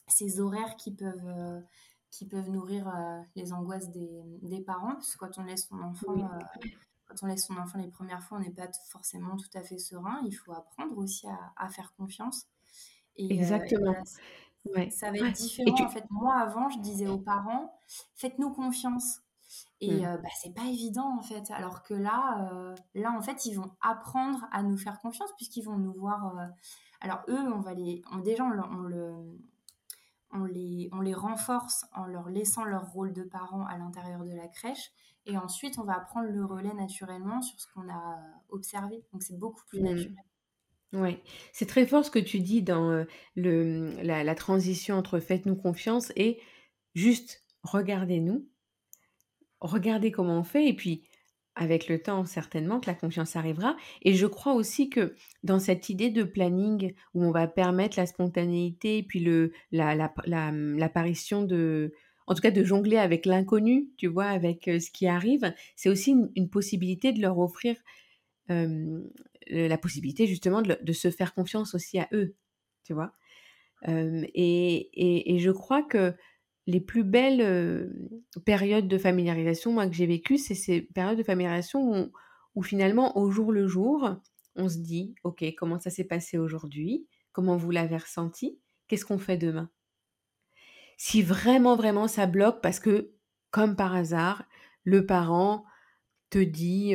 [0.08, 1.63] ces horaires qui peuvent
[2.12, 2.93] qui peuvent nourrir
[3.36, 6.13] les angoisses des, des, parents, parce que quand on laisse son enfant,
[7.08, 9.80] quand on laisse son enfant les premières fois, on n'est pas forcément tout à fait
[9.80, 10.21] serein.
[10.26, 12.45] Il faut apprendre aussi à, à faire confiance.
[13.19, 13.95] Euh, Exactement.
[14.91, 15.86] Ça va être différent.
[15.86, 17.78] En fait, moi, avant, je disais aux parents,
[18.15, 19.19] faites-nous confiance.
[19.84, 20.06] Et mmh.
[20.06, 21.52] euh, bah, c'est pas évident, en fait.
[21.52, 25.63] Alors que là, euh, là, en fait, ils vont apprendre à nous faire confiance puisqu'ils
[25.63, 26.36] vont nous voir.
[27.02, 28.02] Alors, eux, on va les.
[28.24, 29.13] déjà, on, le,
[30.32, 34.34] on, les, on les renforce en leur laissant leur rôle de parents à l'intérieur de
[34.34, 34.91] la crèche.
[35.26, 38.19] Et ensuite, on va prendre le relais naturellement sur ce qu'on a
[38.50, 39.04] observé.
[39.12, 39.84] Donc, c'est beaucoup plus mmh.
[39.84, 40.26] naturel.
[40.93, 41.17] Oui,
[41.54, 43.04] c'est très fort ce que tu dis dans
[43.36, 46.39] le, la, transition entre faites-nous confiance et
[46.93, 48.48] juste regardez-nous,
[49.63, 51.04] regardez comment on fait et puis
[51.56, 53.76] avec le temps certainement que la confiance arrivera.
[54.02, 58.06] Et je crois aussi que dans cette idée de planning où on va permettre la
[58.06, 61.93] spontanéité et puis le, la, l'apparition de,
[62.28, 66.15] en tout cas de jongler avec l'inconnu, tu vois, avec ce qui arrive, c'est aussi
[66.36, 67.76] une, possibilité de leur offrir
[68.49, 72.36] la possibilité justement de, se faire confiance aussi à eux,
[72.84, 73.13] tu vois?
[73.86, 76.15] et, je crois que
[76.67, 77.91] les plus belles
[78.45, 82.12] périodes de familiarisation, moi, que j'ai vécues, c'est ces périodes de familiarisation
[82.56, 84.15] où, finalement, au jour le jour,
[84.56, 87.08] on se dit, OK, comment ça s'est passé aujourd'hui?
[87.32, 88.60] Comment vous l'avez ressenti?
[88.88, 89.69] Qu'est-ce qu'on fait demain?
[90.97, 93.12] Si vraiment, vraiment ça bloque, parce que,
[93.52, 94.45] comme par hasard,
[94.84, 95.65] le parent
[96.30, 96.93] te dit,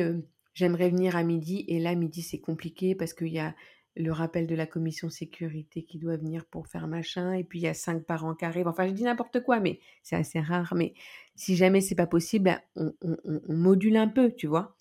[0.53, 3.55] j'aimerais venir à midi et là midi c'est compliqué parce qu'il y a
[3.95, 7.63] le rappel de la commission sécurité qui doit venir pour faire machin et puis il
[7.63, 8.67] y a cinq parents qui arrivent.
[8.67, 10.73] Enfin, je dis n'importe quoi, mais c'est assez rare.
[10.75, 10.93] Mais
[11.35, 14.75] si jamais c'est pas possible, ben, on, module un peu, tu vois.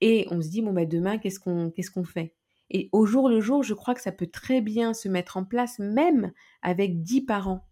[0.00, 2.34] Et on se dit bon ben demain qu'est-ce qu'on qu'est-ce qu'on fait?
[2.70, 5.44] Et au jour le jour, je crois que ça peut très bien se mettre en
[5.44, 7.66] place même avec dix parents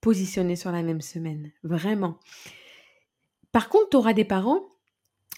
[0.00, 2.18] positionnés sur la même semaine, vraiment.
[3.52, 4.68] Par contre, tu auras des parents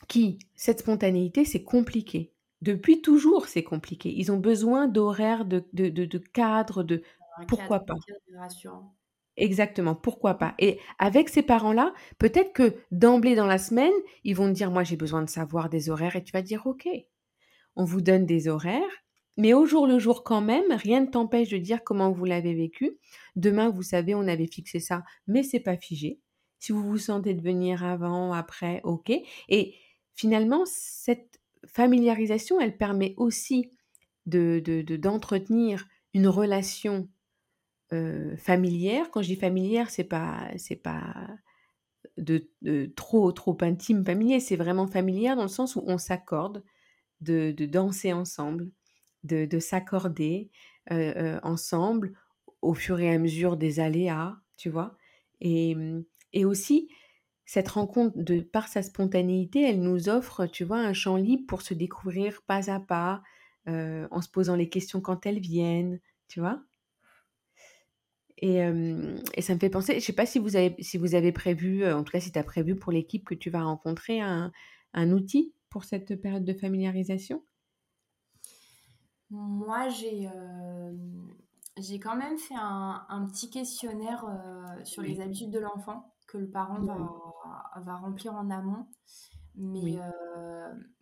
[0.09, 2.33] qui, cette spontanéité, c'est compliqué.
[2.63, 4.13] Depuis toujours, c'est compliqué.
[4.15, 7.03] Ils ont besoin d'horaires, de, de, de, cadres, de,
[7.49, 7.95] pourquoi pas
[9.37, 13.93] Exactement, pourquoi pas Et avec ces parents-là, peut-être que d'emblée dans la semaine,
[14.25, 16.67] ils vont te dire, moi j'ai besoin de savoir des horaires, et tu vas dire,
[16.67, 16.87] ok,
[17.77, 18.83] on vous donne des horaires,
[19.39, 22.55] mais au jour le jour quand même, rien ne t'empêche de dire comment vous l'avez
[22.55, 22.99] vécu.
[23.37, 26.21] Demain, vous savez, on avait fixé ça, mais c'est pas figé.
[26.59, 29.11] Si vous vous sentez de venir avant, après, ok.
[29.49, 29.75] Et
[30.15, 33.71] finalement, cette familiarisation, elle permet aussi
[34.27, 34.61] de,
[34.97, 37.09] d'entretenir une relation
[37.93, 39.11] euh, familière.
[39.11, 41.29] Quand je dis familière, c'est pas c'est pas
[42.17, 42.49] de,
[42.97, 46.63] trop trop intime familier, c'est vraiment familière dans le sens où on s'accorde
[47.21, 48.71] de, danser ensemble,
[49.25, 50.51] de, s'accorder
[50.91, 52.15] euh, euh, ensemble
[52.63, 54.97] au fur et à mesure des aléas, tu vois.
[55.41, 55.77] Et,
[56.33, 56.89] et aussi,
[57.51, 61.63] cette rencontre, de par sa spontanéité, elle nous offre, tu vois, un champ libre pour
[61.63, 63.25] se découvrir pas à pas,
[63.67, 66.63] en se posant les questions quand elles viennent, tu vois.
[68.39, 68.59] Et,
[69.35, 71.33] et, ça me fait penser, je ne sais pas si vous avez, si vous avez
[71.33, 74.53] prévu, en tout cas si tu as prévu pour l'équipe que tu vas rencontrer, un,
[74.95, 77.43] un, outil pour cette période de familiarisation?
[79.29, 80.29] Moi, j'ai
[81.79, 84.25] j'ai quand même fait un, un petit questionnaire
[84.85, 86.97] sur les habitudes de l'enfant que le parent va,
[87.83, 88.87] va remplir en amont.
[89.57, 89.99] Mais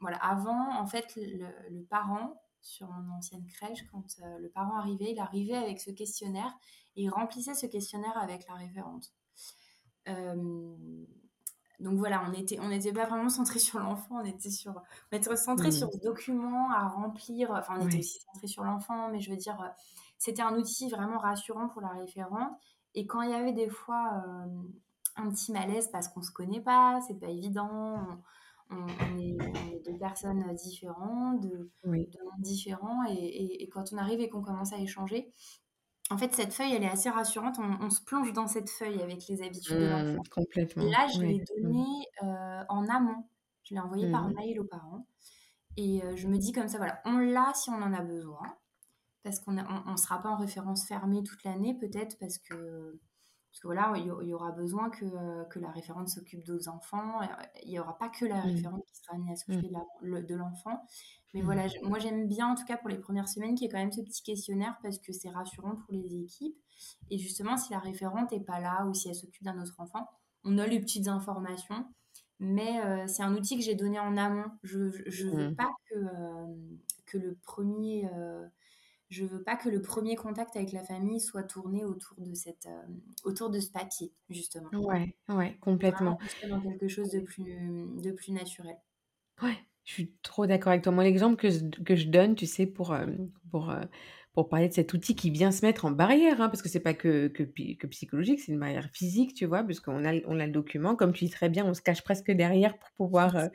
[0.01, 4.05] voilà, avant, en fait, le, parent, sur mon ancienne crèche, quand
[4.41, 6.53] le parent arrivait, il arrivait avec ce questionnaire
[6.97, 9.13] et il remplissait ce questionnaire avec la référente.
[10.07, 15.17] donc voilà, on n'était on était pas vraiment centré sur l'enfant, on était sur on
[15.17, 17.51] était centré sur ce document à remplir.
[17.51, 19.57] Enfin, on était aussi centré sur l'enfant, mais je veux dire,
[20.19, 22.59] c'était un outil vraiment rassurant pour la référente.
[22.95, 24.25] Et quand il y avait des fois
[25.19, 28.07] un petit malaise parce qu'on se connaît pas, c'est pas évident.
[28.71, 28.87] On,
[29.19, 34.79] est, deux personnes différentes, de, mondes différents, et, quand on arrive et qu'on commence à
[34.79, 35.33] échanger,
[36.11, 37.59] en fait, cette feuille, elle est assez rassurante.
[37.59, 40.23] On, se plonge dans cette feuille avec les habitudes de mmh, l'enfant.
[40.35, 40.85] Complètement.
[40.85, 43.27] là, je l'ai donnée euh, en amont.
[43.65, 44.35] Je l'ai envoyée par mmh.
[44.35, 45.07] mail aux parents.
[45.77, 48.57] Et euh, je me dis comme ça, voilà, on l'a si on en a besoin.
[49.23, 52.99] Parce qu'on ne sera pas en référence fermée toute l'année, peut-être parce que
[53.51, 57.21] parce que voilà, il y, aura besoin que, euh, que la référente s'occupe d'autres enfants.
[57.65, 58.51] Il n'y aura pas que la mmh.
[58.55, 59.71] référente qui sera amenée à s'occuper
[60.03, 60.27] mmh.
[60.27, 60.83] de l'enfant.
[61.35, 61.45] Mais mmh.
[61.45, 63.79] voilà, moi j'aime bien, en tout cas pour les premières semaines, qu'il y ait quand
[63.79, 66.57] même ce petit questionnaire parce que c'est rassurant pour les équipes.
[67.11, 70.09] Et justement, si la référente n'est pas là ou si elle s'occupe d'un autre enfant,
[70.45, 71.87] on a les petites informations.
[72.41, 74.51] Mais euh, c'est un outil que j'ai donné en amont.
[74.63, 76.55] Je ne veux pas que, euh,
[77.07, 78.09] que le premier
[79.11, 82.67] je veux pas que le premier contact avec la famille soit tourné autour de cette
[82.67, 82.83] euh,
[83.25, 84.69] autour de ce papier justement.
[84.73, 86.19] Ouais, ouais, complètement.
[86.49, 88.77] dans quelque chose de plus de plus naturel.
[89.43, 90.93] Ouais, je suis trop d'accord avec toi.
[90.93, 93.07] Moi, l'exemple que je, que je donne, tu sais, pour euh,
[93.51, 93.83] pour euh,
[94.35, 96.79] pour parler de cet outil qui vient se mettre en barrière, hein, parce que c'est
[96.79, 100.47] pas que, que, que psychologique, c'est une barrière physique, tu vois, puisqu'on a, on a
[100.47, 103.49] le document, comme tu dis très bien, on se cache presque derrière pour pouvoir,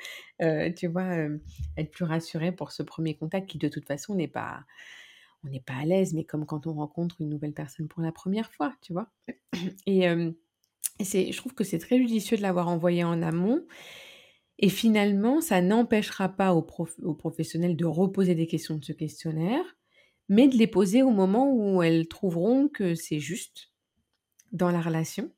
[0.76, 1.30] tu vois,
[1.78, 4.66] être plus rassuré pour ce premier contact qui de toute façon n'est pas,
[5.44, 8.12] on n'est pas à l'aise, mais comme quand on rencontre une nouvelle personne pour la
[8.12, 9.10] première fois, tu vois?
[9.88, 10.08] Et,
[11.02, 13.66] c'est, je trouve que c'est très judicieux de l'avoir envoyé en amont.
[14.60, 16.66] Et finalement, ça n'empêchera pas aux,
[17.02, 19.66] aux, professionnels de reposer des questions de ce questionnaire,
[20.30, 23.72] mais de les poser au moment où elles trouveront que c'est juste
[24.52, 25.32] dans la relation.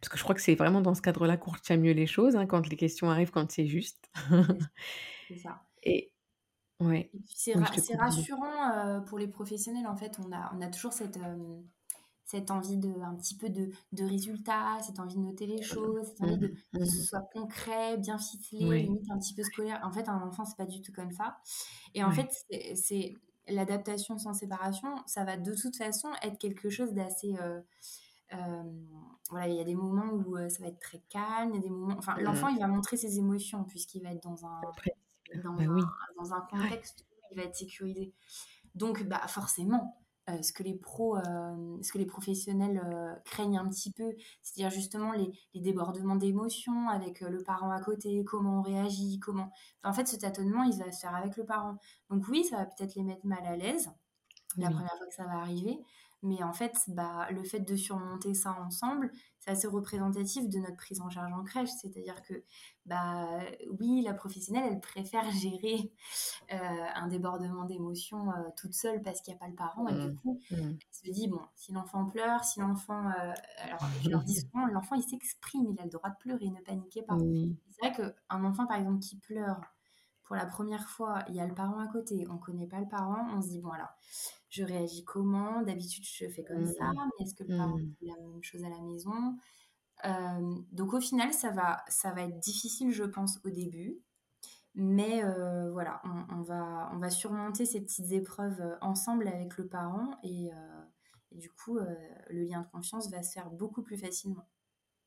[0.00, 2.36] Parce que je crois que c'est vraiment dans ce cadre-là qu'on retient mieux les choses,
[2.36, 4.10] hein, quand les questions arrivent, quand c'est juste.
[5.28, 5.62] c'est ça.
[5.82, 6.13] Et,
[6.84, 7.10] Ouais.
[7.26, 7.54] C'est
[7.96, 10.18] rassurant euh, pour les professionnels, en fait.
[10.18, 11.60] On a, on a toujours cette, euh,
[12.24, 16.06] cette envie de, un petit peu de, de résultats, cette envie de noter les choses,
[16.08, 19.42] cette envie de, mmh que ce mmh soit concret, bien ficelé, limite un petit peu
[19.42, 19.80] scolaire.
[19.82, 21.36] En fait, un enfant, c'est pas du tout comme ça.
[21.94, 22.30] Et en fait,
[22.74, 23.14] c'est
[23.48, 27.36] l'adaptation sans séparation, ça va de toute façon être quelque chose d'assez.
[27.38, 28.62] Euh,
[29.30, 31.62] voilà, il y a des moments où ça va être très calme, il y a
[31.62, 31.94] des moments.
[31.98, 34.60] Enfin, l'enfant, il va montrer ses émotions puisqu'il va être dans un
[35.42, 38.12] dans, bah un, dans un contexte où il va être sécurisé.
[38.74, 43.58] Donc, bah, forcément, euh, ce, que les pros, euh, ce que les professionnels euh, craignent
[43.58, 48.60] un petit peu, c'est-à-dire justement les, les débordements d'émotions avec le parent à côté, comment
[48.60, 49.50] on réagit, comment...
[49.82, 51.78] en fait, ce tâtonnement, il va se faire avec le parent.
[52.08, 53.90] Donc oui, ça va peut-être les mettre mal à l'aise
[54.56, 55.78] la première fois que ça va arriver,
[56.24, 60.76] mais en fait, bah, le fait de surmonter ça ensemble, c'est assez représentatif de notre
[60.76, 61.68] prise en charge en crèche.
[61.68, 62.42] C'est-à-dire que,
[62.86, 63.28] bah,
[63.78, 65.92] oui, la professionnelle, elle préfère gérer
[66.52, 66.56] euh,
[66.94, 69.86] un débordement d'émotions euh, toute seule parce qu'il n'y a pas le parent.
[69.88, 70.16] Et du mmh.
[70.16, 70.56] coup, mmh.
[70.56, 73.06] elle se dit, bon, si l'enfant pleure, si l'enfant...
[73.10, 73.32] Euh,
[73.62, 76.60] alors, je leur dis souvent, l'enfant, il s'exprime, il a le droit de pleurer, ne
[76.62, 77.18] paniquez pas.
[77.18, 79.60] C'est vrai qu'un enfant, par exemple, qui pleure
[80.24, 82.80] pour la première fois, il y a le parent à côté, on ne connaît pas
[82.80, 83.90] le parent, on se dit, bon alors,
[84.54, 85.62] je réagis comment?
[85.62, 87.10] D'habitude, je fais comme ça, Mmh.
[87.18, 87.94] mais est-ce que le parent Mmh.
[88.00, 89.36] fait la même chose à la maison?
[90.06, 94.00] Euh, Donc au final, ça va, ça va être difficile, je pense, au début.
[94.74, 99.68] Mais euh, voilà, on, on va, on va surmonter ces petites épreuves ensemble avec le
[99.68, 100.56] parent et, euh,
[101.32, 104.48] et du coup, le lien de confiance va se faire beaucoup plus facilement.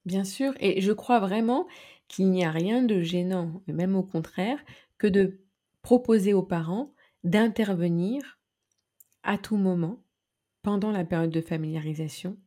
[0.06, 1.68] Bien sûr, et je crois vraiment
[2.08, 4.60] qu'il n'y a rien de gênant, même au contraire,
[4.98, 5.42] que de
[5.82, 8.37] proposer aux parents d'intervenir
[9.28, 10.04] à tout moment
[10.64, 12.38] pendant la période de familiarisation,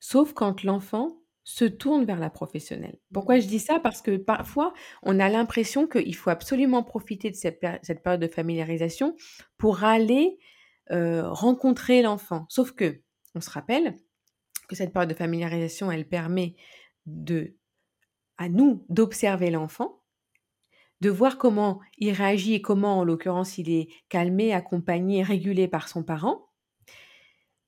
[0.00, 2.98] sauf quand l'enfant se tourne vers la professionnelle.
[3.12, 3.42] Pourquoi Mhm.
[3.42, 3.80] je dis ça?
[3.80, 8.20] Parce que parfois, on a l'impression qu'il faut absolument profiter de cette, péri- cette période
[8.22, 9.16] de familiarisation
[9.58, 10.38] pour aller
[10.92, 12.46] euh, rencontrer l'enfant.
[12.50, 13.02] Sauf que,
[13.34, 13.96] on se rappelle
[14.68, 16.56] que cette période de familiarisation, elle permet
[17.06, 17.56] de,
[18.38, 19.97] à nous d'observer l'enfant,
[21.00, 25.88] de voir comment il réagit et comment, en l'occurrence, il est calmé, accompagné, régulé par
[25.88, 26.48] son parent,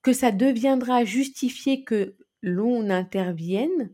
[0.03, 3.93] que ça deviendra justifié que l'on intervienne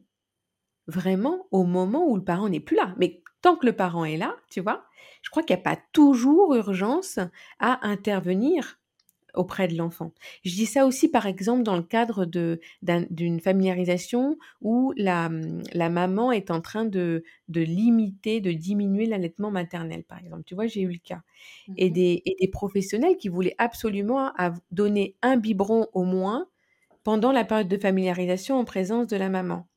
[0.86, 2.94] vraiment au moment où le parent n'est plus là.
[2.96, 4.84] Mais tant que le parent est là, tu vois,
[5.22, 7.18] je crois qu'il n'y a pas toujours urgence
[7.58, 8.78] à intervenir
[9.36, 10.12] auprès de l'enfant.
[10.44, 12.60] Je dis ça aussi, par exemple, dans le cadre de,
[13.10, 15.30] d'une familiarisation où la,
[15.72, 20.42] la maman est en train de, de limiter, de diminuer l'allaitement maternel, par exemple.
[20.44, 21.22] Tu vois, j'ai eu le cas.
[21.76, 21.90] Et Mhm.
[21.90, 24.32] des, et des professionnels qui voulaient absolument
[24.70, 26.48] donner un biberon au moins
[27.04, 29.68] pendant la période de familiarisation en présence de la maman.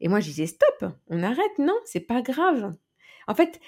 [0.00, 2.74] Et moi, je disais, stop, on arrête, non, c'est pas grave.
[3.28, 3.60] En fait,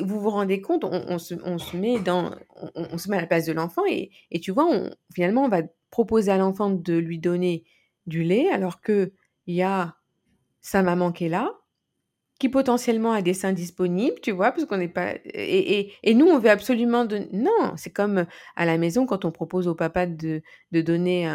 [0.00, 2.34] vous vous rendez compte, on, se, met dans,
[2.74, 4.68] on, se met à la place de l'enfant et, tu vois,
[5.14, 7.64] finalement, on va proposer à l'enfant de lui donner
[8.06, 9.12] du lait alors que
[9.46, 9.96] il y a
[10.60, 11.52] sa maman qui est là,
[12.38, 15.14] qui potentiellement a des seins disponibles, tu vois, parce qu'on n'est pas...
[15.26, 17.04] Et, et, nous, on veut absolument...
[17.04, 17.28] donner.
[17.32, 21.28] Non, c'est comme à la maison quand on propose au papa de, de donner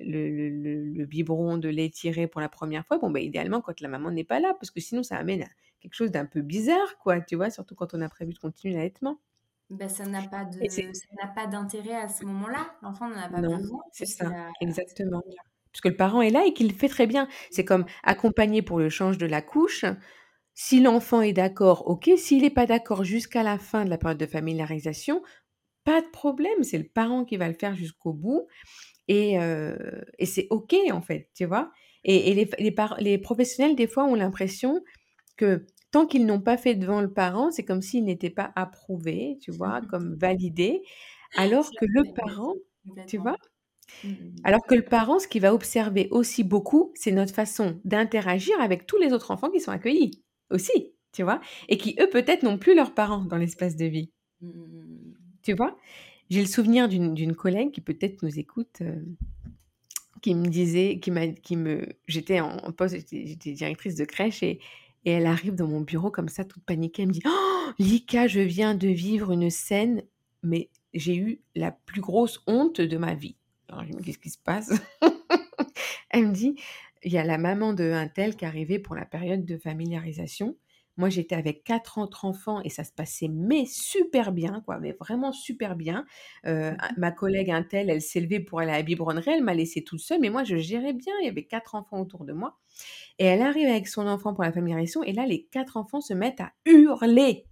[0.00, 2.96] le, biberon de lait tiré pour la première fois.
[2.96, 5.46] Bon, ben, idéalement, quand la maman n'est pas là, parce que sinon, ça amène
[5.80, 8.74] quelque chose d'un peu bizarre, quoi, tu vois, surtout quand on a prévu de continuer
[8.74, 9.20] l'allaitement.
[9.68, 10.82] Ben, ça n'a pas de, ça
[11.20, 12.76] n'a pas d'intérêt à ce moment-là.
[12.82, 15.22] L'enfant n'en a pas Non, besoin c'est ça, a exactement.
[15.72, 17.28] Parce que le parent est là et qu'il le fait très bien.
[17.50, 19.84] C'est comme accompagner pour le change de la couche.
[20.54, 22.10] Si l'enfant est d'accord, ok.
[22.16, 25.22] S'il n'est pas d'accord jusqu'à la fin de la période de familiarisation,
[25.84, 26.62] pas de problème.
[26.62, 28.46] C'est le parent qui va le faire jusqu'au bout.
[29.08, 29.76] Et, euh,
[30.18, 31.72] et c'est ok, en fait, tu vois.
[32.04, 34.82] Et, et les, les professionnels, des fois, ont l'impression
[35.36, 39.38] que tant qu'ils n'ont pas fait devant le parent, c'est comme s'il n'était pas approuvé,
[39.40, 40.82] tu vois, comme validé.
[41.36, 42.54] Alors que le parent,
[43.06, 43.36] tu vois,
[44.04, 47.80] Mm, mm, alors que le parent, ce qu'il va observer aussi beaucoup, c'est notre façon
[47.84, 52.08] d'interagir avec tous les autres enfants qui sont accueillis aussi, tu vois, et qui, eux,
[52.10, 54.12] peut-être n'ont plus leurs parents dans l'espace de vie,
[55.42, 55.76] tu vois?
[56.30, 59.00] J'ai le souvenir d'une collègue qui peut-être nous écoute, euh,
[60.22, 64.04] qui me disait, qui m'a, qui me, j'étais en, en poste, j'étais j'étais directrice de
[64.04, 64.58] crèche et,
[65.06, 68.26] et elle arrive dans mon bureau comme ça, toute paniquée, elle me dit, oh, Lika,
[68.26, 70.02] je viens de vivre une scène,
[70.42, 73.36] mais j'ai eu la plus grosse honte de ma vie.
[73.68, 74.72] Alors je me dis, qu'est-ce qui se passe?
[76.10, 76.56] Elle me dit,
[77.04, 80.56] il y a la maman de un tel qui arrivait pour la période de familiarisation.
[80.96, 84.92] Moi, j'étais avec quatre autres enfants et ça se passait mais super bien, quoi, mais
[84.92, 86.06] vraiment super bien.
[86.46, 89.54] Euh, ma collègue un tel, elle s'est levée pour aller à la biberonnerie, elle m'a
[89.54, 91.12] laissée toute seule, mais moi, je gérais bien.
[91.20, 92.58] Il y avait quatre enfants autour de moi.
[93.18, 96.14] Et elle arrive avec son enfant pour la familiarisation et là, les quatre enfants se
[96.14, 97.46] mettent à hurler.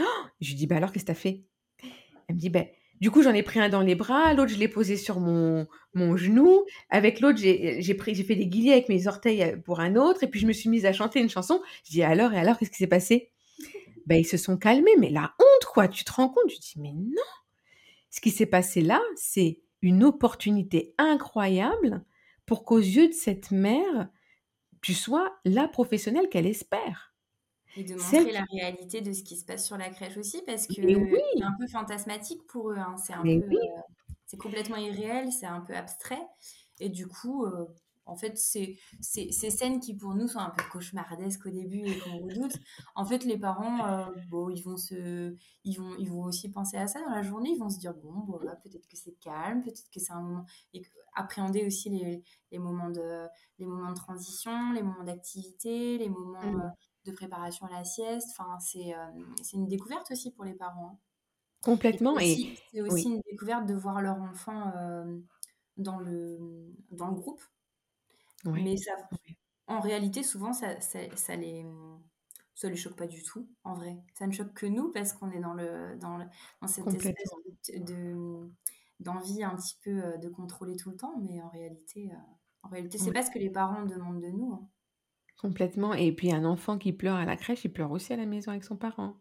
[0.00, 0.04] Oh
[0.40, 1.44] je lui dis, bah alors, qu'est-ce que t'as fait?
[2.28, 2.66] Elle me dit, ben,
[3.00, 5.66] du coup, j'en ai pris un dans les bras, l'autre, je l'ai posé sur mon,
[5.94, 6.64] mon genou.
[6.90, 9.96] Avec l'autre, j'ai j'ai pris- j'ai fait des guillis avec mes orteils euh, pour un
[9.96, 10.24] autre.
[10.24, 11.62] Et puis, je me suis mise à chanter une chanson.
[11.84, 13.30] Je dis, alors, et alors, qu'est-ce qui s'est passé?
[14.06, 14.96] Ben, Ils se sont calmés.
[14.98, 16.48] Mais la honte, quoi, tu te rends compte?
[16.50, 17.22] Je dis, mais non
[18.10, 22.04] Ce qui s'est passé là, c'est une opportunité incroyable
[22.46, 24.08] pour qu'aux yeux de cette mère,
[24.82, 27.12] tu sois la professionnelle qu'elle espère.
[27.78, 30.42] Et de Celle montrer la réalité de ce qui se passe sur la crèche aussi,
[30.46, 32.76] parce que c'est un peu fantasmatique pour eux.
[32.78, 32.96] hein.
[32.96, 33.80] C'est un mais peu, oui, euh,
[34.26, 36.26] c'est complètement irréel, c'est un peu abstrait.
[36.80, 37.66] Et du coup, euh,
[38.06, 41.98] en fait, c'est ces scènes qui pour nous sont un peu cauchemardesques au début et
[41.98, 42.56] qu'on redoute.
[42.94, 46.78] En fait, les parents, euh, bon, ils vont se, ils vont, ils vont aussi penser
[46.78, 47.50] à ça dans la journée.
[47.50, 50.22] Ils vont se dire bon, bon, voilà, peut-être que c'est calme, peut-être que c'est un
[50.22, 50.82] moment et
[51.14, 52.22] appréhender aussi les,
[52.52, 53.26] les moments de,
[53.58, 56.72] les moments de transition, les moments d'activité, les moments euh, Mm.
[57.08, 58.28] De préparation à la sieste.
[58.38, 59.06] Enfin, c'est euh,
[59.54, 60.92] une découverte aussi pour les parents.
[60.94, 60.98] hein.
[61.62, 62.18] Complètement.
[62.18, 65.18] Et aussi, c'est aussi oui, une découverte de voir leur enfant euh,
[65.76, 66.38] dans le,
[66.90, 67.42] dans le groupe.
[68.44, 68.92] oui, Mais ça,
[69.66, 71.64] en réalité, souvent, ça, ça, ça les,
[72.54, 73.96] ça les choque pas du tout, en vrai.
[74.14, 76.18] Ça ne choque que nous parce qu'on est dans, le, dans,
[76.60, 77.30] dans cette espèce
[77.68, 78.50] de,
[79.00, 82.16] d'envie un petit peu euh, de contrôler tout le temps, mais en réalité, euh,
[82.62, 84.52] en réalité, c'est pas ce que les parents demandent de nous.
[84.54, 84.68] Hein.
[85.38, 85.94] Complètement.
[85.94, 88.50] Et puis un enfant qui pleure à la crèche, il pleure aussi à la maison
[88.50, 89.14] avec son parent.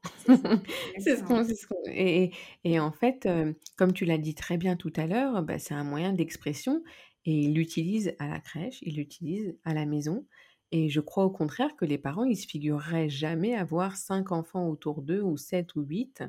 [0.98, 1.44] C'est ce qu'on,
[1.86, 2.32] et,
[2.64, 5.76] et, en fait, euh, comme tu l'as dit très bien tout à l'heure, bah, c'est
[5.76, 6.84] un moyen d'expression
[7.26, 10.26] et il l'utilise à la crèche, il l'utilise à la maison.
[10.72, 14.68] Et je crois au contraire que les parents, ils se figureraient jamais avoir cinq enfants
[14.68, 16.24] autour d'eux ou sept ou huit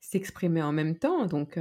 [0.00, 1.26] s'exprimer en même temps.
[1.26, 1.58] Donc,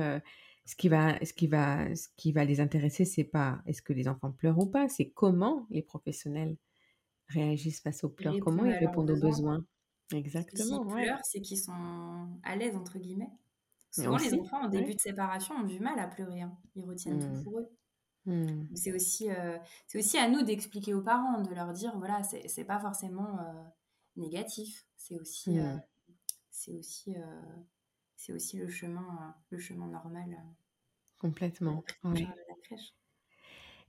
[0.65, 3.93] ce qui va, ce qui va, ce qui va les intéresser, c'est pas est-ce que
[3.93, 6.55] les enfants pleurent ou pas, c'est comment les professionnels
[7.33, 9.65] réagissent face aux pleurs, comment ils répondent aux besoins?
[10.13, 10.83] Exactement.
[10.83, 13.31] S'ils pleurent, c'est qu'ils sont à l'aise entre guillemets.
[13.91, 16.41] Souvent, les enfants en début de séparation ont du mal à pleurer.
[16.41, 16.57] Hein.
[16.75, 17.43] Ils retiennent tout mmh.
[17.43, 17.69] pour eux.
[18.25, 18.75] Mmh.
[18.75, 19.57] C'est aussi, euh,
[19.87, 23.63] c'est aussi à nous d'expliquer aux parents, de leur dire voilà, c'est pas forcément euh,
[24.15, 24.85] négatif.
[24.95, 25.81] C'est aussi, euh, mmh.
[26.51, 27.15] c'est aussi
[28.15, 30.37] c'est aussi le chemin, le chemin normal.
[31.19, 31.83] Complètement.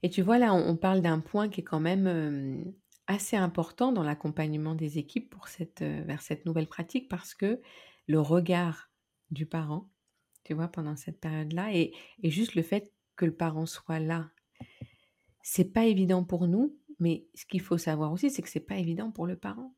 [0.01, 2.73] Et tu vois, là, on, parle d'un point qui est quand même
[3.07, 7.61] assez important dans l'accompagnement des équipes pour cette, vers cette nouvelle pratique parce que
[8.07, 8.91] le regard
[9.31, 9.89] du parent,
[10.43, 14.29] tu vois, pendant cette période-là, et, et, juste le fait que le parent soit là,
[15.41, 18.77] c'est pas évident pour nous, mais ce qu'il faut savoir aussi, c'est que c'est pas
[18.77, 19.75] évident pour le parent.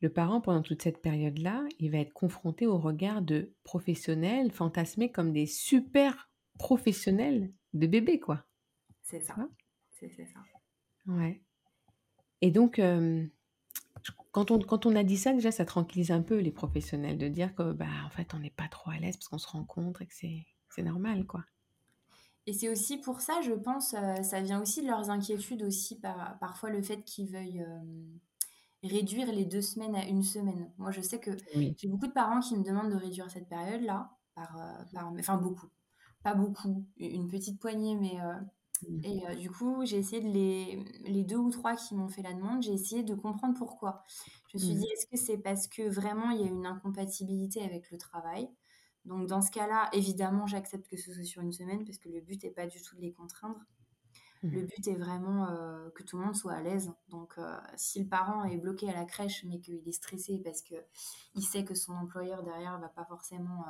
[0.00, 5.10] Le parent, pendant toute cette période-là, il va être confronté au regard de professionnels fantasmés
[5.10, 8.44] comme des super professionnels de bébé, quoi.
[9.02, 9.36] C'est ça.
[9.98, 10.40] C'est ça.
[11.08, 11.42] Ouais.
[12.40, 13.26] Et donc, euh,
[14.30, 17.26] quand, on, quand on a dit ça, déjà, ça tranquillise un peu les professionnels de
[17.26, 20.02] dire que, bah, en fait, on n'est pas trop à l'aise parce qu'on se rencontre
[20.02, 21.44] et que c'est normal, quoi.
[22.46, 25.98] Et c'est aussi pour ça, je pense, euh, ça vient aussi de leurs inquiétudes aussi,
[25.98, 27.62] par, parfois le fait qu'ils veuillent...
[27.62, 28.18] Euh,
[28.84, 30.70] réduire les deux semaines à une semaine.
[30.78, 34.08] Moi, je sais que j'ai beaucoup de parents qui me demandent de réduire cette période-là,
[34.36, 35.66] par, euh, enfin beaucoup,
[36.22, 38.18] pas beaucoup, une petite poignée, mais...
[38.82, 39.04] Mmh.
[39.04, 42.22] et euh, du coup, j'ai essayé de les, les deux ou trois qui m'ont fait
[42.22, 44.04] la demande, j'ai essayé de comprendre pourquoi.
[44.48, 44.78] Je me suis mmh.
[44.78, 48.48] dit, est-ce que c'est parce que vraiment il y a une incompatibilité avec le travail?
[49.04, 52.20] Donc dans ce cas-là, évidemment, j'accepte que ce soit sur une semaine parce que le
[52.20, 53.60] but n'est pas du tout de les contraindre.
[54.42, 54.66] Le mmh.
[54.66, 56.92] but est vraiment euh, que tout le monde soit à l'aise.
[57.08, 60.62] Donc, euh, si le parent est bloqué à la crèche, mais qu'il est stressé parce
[60.62, 60.76] que
[61.34, 63.64] il sait que son employeur derrière va pas forcément,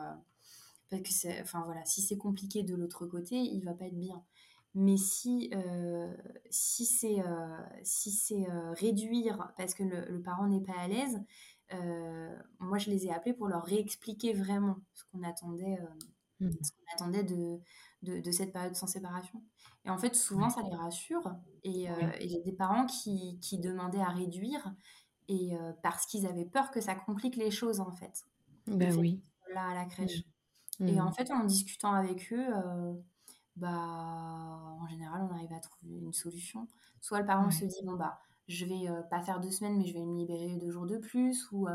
[0.91, 4.23] parce que enfin voilà, si c'est compliqué de l'autre côté, il va pas être bien.
[4.81, 5.51] Mais si
[6.51, 7.23] si c'est
[7.83, 11.21] si c'est réduire parce que le, parent n'est pas à l'aise,
[12.61, 15.79] moi je les ai appelés pour leur réexpliquer vraiment ce qu'on attendait,
[16.39, 16.51] mmh.
[16.63, 17.59] ce qu'on attendait de
[18.03, 19.43] de, cette période sans séparation.
[19.85, 21.35] Et en fait, souvent, ça les rassure.
[21.65, 24.75] Et, euh, a des parents qui, demandaient à réduire
[25.29, 28.25] et euh, parce qu'ils avaient peur que ça complique les choses, en fait.
[28.67, 29.23] Ben oui.
[29.55, 30.23] Là, à la crèche.
[30.81, 31.01] Et mmh.
[31.01, 32.95] en fait, en discutant avec eux, euh,
[33.59, 36.69] bah, en général, on arrive à trouver une solution.
[37.01, 39.95] Soit le parent se dit, bon, bah, je vais pas faire deux semaines, mais je
[39.95, 41.69] vais me libérer deux jours de plus, ou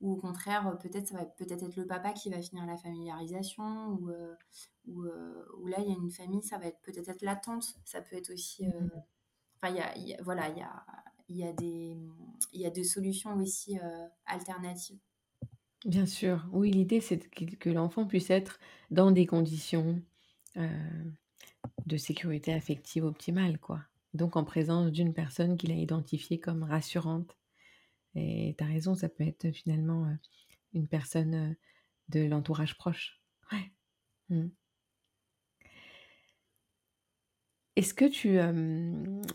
[0.00, 2.76] ou au contraire, euh, peut-être ça va peut-être être le papa qui va finir la
[2.76, 4.34] familiarisation, ou, euh,
[4.88, 7.76] euh, ou, là, il y a une famille, ça va être peut-être être la tante,
[7.84, 8.66] ça peut être aussi...
[8.66, 8.90] Mmh
[9.62, 10.84] enfin, il y a, voilà, il y a,
[11.30, 11.96] y, a des,
[12.52, 13.78] y a des solutions aussi
[14.26, 15.00] alternatives.
[15.86, 18.58] Bien sûr, oui, l'idée c'est que, l'enfant puisse être
[18.90, 20.02] dans des conditions
[21.86, 23.80] de sécurité affective optimale, quoi.
[24.14, 27.36] Donc en présence d'une personne qu'il a identifiée comme rassurante
[28.14, 30.10] et tu as raison, ça peut être finalement
[30.72, 31.54] une personne
[32.08, 33.20] de l'entourage proche.
[33.52, 33.72] Ouais.
[34.30, 34.48] Mmh.
[37.76, 38.38] Est-ce que, tu,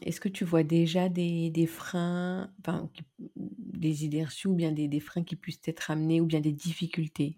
[0.02, 2.90] est-ce que tu vois déjà des, des freins, enfin,
[3.36, 6.52] des idées reçues ou bien des, des, freins qui puissent être amenés ou bien des
[6.52, 7.38] difficultés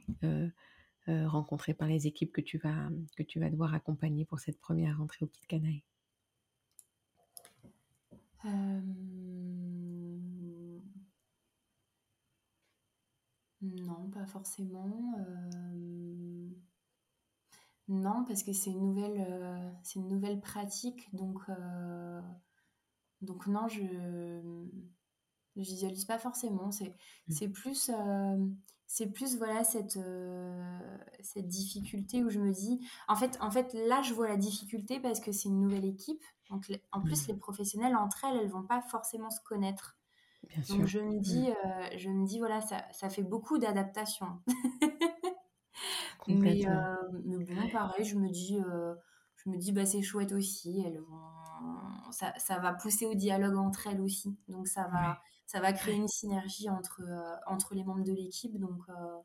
[1.07, 4.97] rencontrées par les équipes que tu, vas, que tu vas devoir accompagner pour cette première
[4.97, 5.83] rentrée au Petit Canaille?
[13.63, 15.15] Non, pas forcément.
[15.19, 16.49] Euh,
[17.87, 22.21] non, parce que c'est une nouvelle, euh, c'est une nouvelle pratique, donc, euh,
[23.21, 24.65] donc non, je ne
[25.55, 26.71] visualise pas forcément.
[26.71, 27.31] C'est, mmh.
[27.31, 27.89] c'est plus,
[28.87, 29.97] c'est plus voilà cette,
[31.21, 34.99] cette difficulté où je me dis, en fait, en fait, là, je vois la difficulté
[34.99, 36.23] parce que c'est une nouvelle équipe.
[36.49, 37.31] Donc, en plus, mmh.
[37.31, 39.97] les professionnels entre elles, elles vont pas forcément se connaître.
[40.69, 41.55] Donc je me dis, mmh.
[41.65, 44.27] euh, je me dis voilà, ça, ça fait beaucoup d'adaptation.
[46.27, 48.93] mais, euh, mais, bon, pareil, je me dis, euh,
[49.37, 50.83] je me dis bah c'est chouette aussi.
[50.85, 51.42] Elles vont,
[52.11, 54.37] ça, ça, va pousser au dialogue entre elles aussi.
[54.47, 58.57] Donc ça va, ça va créer une synergie entre, euh, entre les membres de l'équipe.
[58.59, 59.17] Donc euh,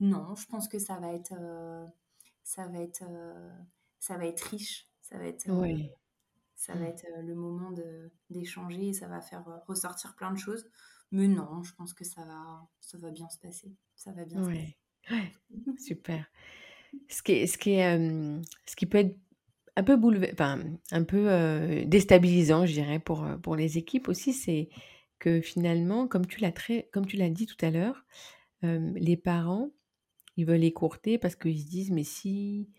[0.00, 1.34] non, je pense que ça va être,
[2.42, 3.04] ça va être,
[3.98, 4.88] ça va être riche.
[5.00, 5.42] Ça va être,
[6.54, 6.84] ça va mmh.
[6.84, 7.72] être le moment
[8.30, 10.66] d'échanger et ça va faire ressortir plein de choses.
[11.10, 13.76] Mais non, je pense que ça va, ça va bien se passer.
[13.94, 14.78] Ça va bien se passer.
[15.78, 16.24] Super.
[17.08, 17.98] Ce qui est, ce qui est,
[18.66, 19.16] ce qui peut être
[19.76, 19.98] un peu
[20.32, 20.60] enfin,
[20.90, 24.68] un peu déstabilisant, je dirais, pour, pour les équipes aussi, c'est
[25.18, 28.04] que finalement, comme tu l'as très, comme tu l'as dit tout à l'heure,
[28.62, 29.70] les parents,
[30.36, 32.70] ils veulent écourter parce qu'ils se disent, mais si,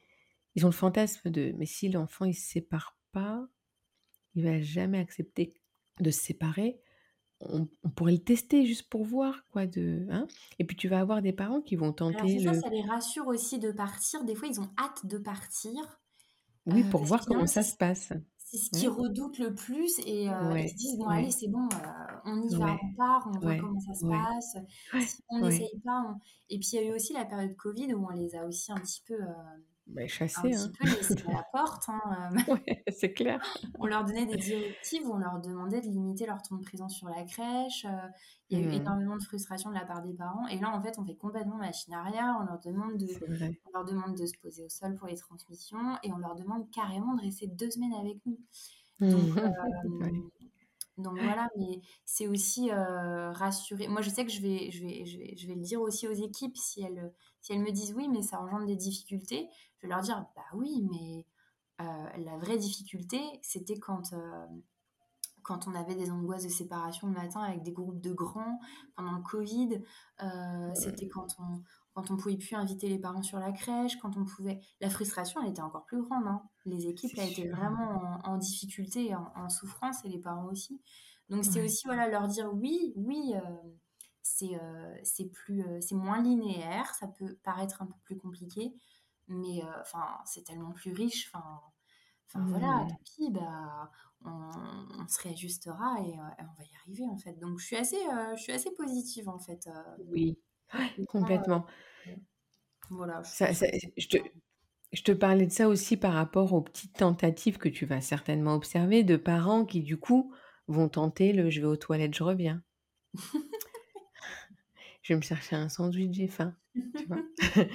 [0.56, 3.48] ils ont le fantasme de, mais si l'enfant il se sépare pas,
[4.36, 5.56] il va jamais accepter
[6.00, 6.80] de se séparer
[7.50, 10.28] on, pourrait le tester juste pour voir, quoi, de, hein
[10.60, 13.60] Et puis tu vas avoir des parents qui vont tenter ça, ça les rassure aussi
[13.60, 14.24] de partir.
[14.24, 16.00] Des fois, ils ont hâte de partir.
[16.66, 18.14] Oui, pour voir comment ça se passe.
[18.38, 21.68] C'est ce qu'ils redoutent le plus et ils se disent bon allez c'est bon
[22.26, 24.58] on y va on part on voit comment ça se passe.
[25.08, 26.16] Si on n'essaye pas
[26.50, 28.72] et puis il y a eu aussi la période Covid où on les a aussi
[28.72, 29.18] un petit peu
[29.88, 31.90] bah, chasser, un petit peu la porte.
[31.90, 32.02] Hein,
[32.50, 32.74] euh.
[32.88, 33.42] c'est clair.
[33.80, 37.10] on leur donnait des directives, on leur demandait de limiter leur temps de présence sur
[37.10, 37.86] la crèche.
[37.86, 38.08] Euh,
[38.50, 38.82] il y a eu mmh.
[38.82, 40.48] énormément de frustration de la part des parents.
[40.48, 42.38] Et là, en fait, on fait complètement machine arrière.
[42.42, 43.08] On leur demande de,
[43.66, 46.70] on leur demande de se poser au sol pour les transmissions et on leur demande
[46.72, 48.40] carrément de rester deux semaines avec nous.
[49.00, 49.50] Donc, euh,
[50.98, 53.88] donc voilà, mais c'est aussi rassurer.
[53.88, 56.08] Moi, je sais que je vais, je, vais, je, vais, je vais le dire aussi
[56.08, 59.50] aux équipes si elles, si elles me disent oui, mais ça engendre des difficultés.
[59.78, 61.26] Je vais leur dire bah oui, mais
[61.80, 64.14] la vraie difficulté, c'était quand,
[65.42, 68.60] quand on avait des angoisses de séparation le matin avec des groupes de grands
[68.96, 69.82] pendant le Covid.
[70.76, 71.64] c'était quand on,
[71.94, 74.60] quand on pouvait plus inviter les parents sur la crèche, quand on pouvait...
[74.82, 76.26] La frustration, elle était encore plus grande.
[76.26, 76.42] Hein.
[76.66, 80.82] Les équipes, elles étaient vraiment en, difficulté, en, souffrance, et les parents aussi.
[81.30, 83.40] Donc c'est aussi voilà, leur dire oui, oui, euh,
[84.22, 88.74] c'est euh, c'est plus euh, c'est moins linéaire, ça peut paraître un peu plus compliqué,
[89.28, 91.32] mais enfin c'est tellement plus riche.
[91.34, 91.62] Enfin,
[92.48, 93.92] voilà, tant pis, bah,
[94.26, 97.34] on, on, se réajustera et, on va y arriver en fait.
[97.40, 98.00] Donc je suis assez,
[98.36, 99.70] je suis assez positive en fait.
[100.08, 100.38] oui,
[101.08, 101.66] complètement.
[102.90, 103.22] voilà.
[103.98, 104.18] je, te,
[104.94, 108.56] je te parlais de ça aussi par rapport aux petites tentatives que tu vas certainement
[108.56, 110.34] observer de parents qui, du coup,
[110.68, 112.64] vont tenter le je vais aux toilettes, je reviens.
[115.02, 116.56] je vais me chercher un sandwich, j'ai faim.
[116.96, 117.24] Tu vois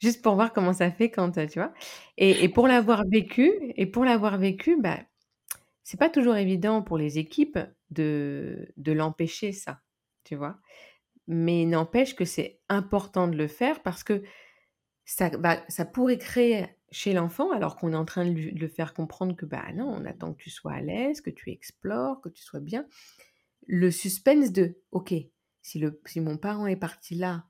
[0.00, 1.72] Juste pour voir comment ça fait quand, tu vois.
[2.18, 4.98] Et, et pour l'avoir vécu, et pour l'avoir vécu, bah,
[5.84, 7.58] c'est pas toujours évident pour les équipes
[7.90, 9.80] de, de l'empêcher, ça.
[10.24, 10.58] Tu vois
[11.26, 14.22] mais n'empêche que c'est important de le faire parce que
[15.04, 15.30] ça,
[15.68, 19.46] ça pourrait créer chez l'enfant, alors qu'on est en train de, le faire comprendre que
[19.46, 22.60] bah non, on attend que tu sois à l'aise, que tu explores, que tu sois
[22.60, 22.86] bien,
[23.66, 25.14] le suspense de ok,
[25.62, 27.46] si, le, si mon parent est parti là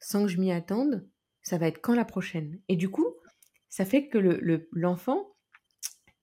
[0.00, 1.06] sans que je m'y attende,
[1.42, 2.60] ça va être quand la prochaine?
[2.68, 3.06] Et du coup,
[3.68, 5.34] ça fait que le, l'enfant,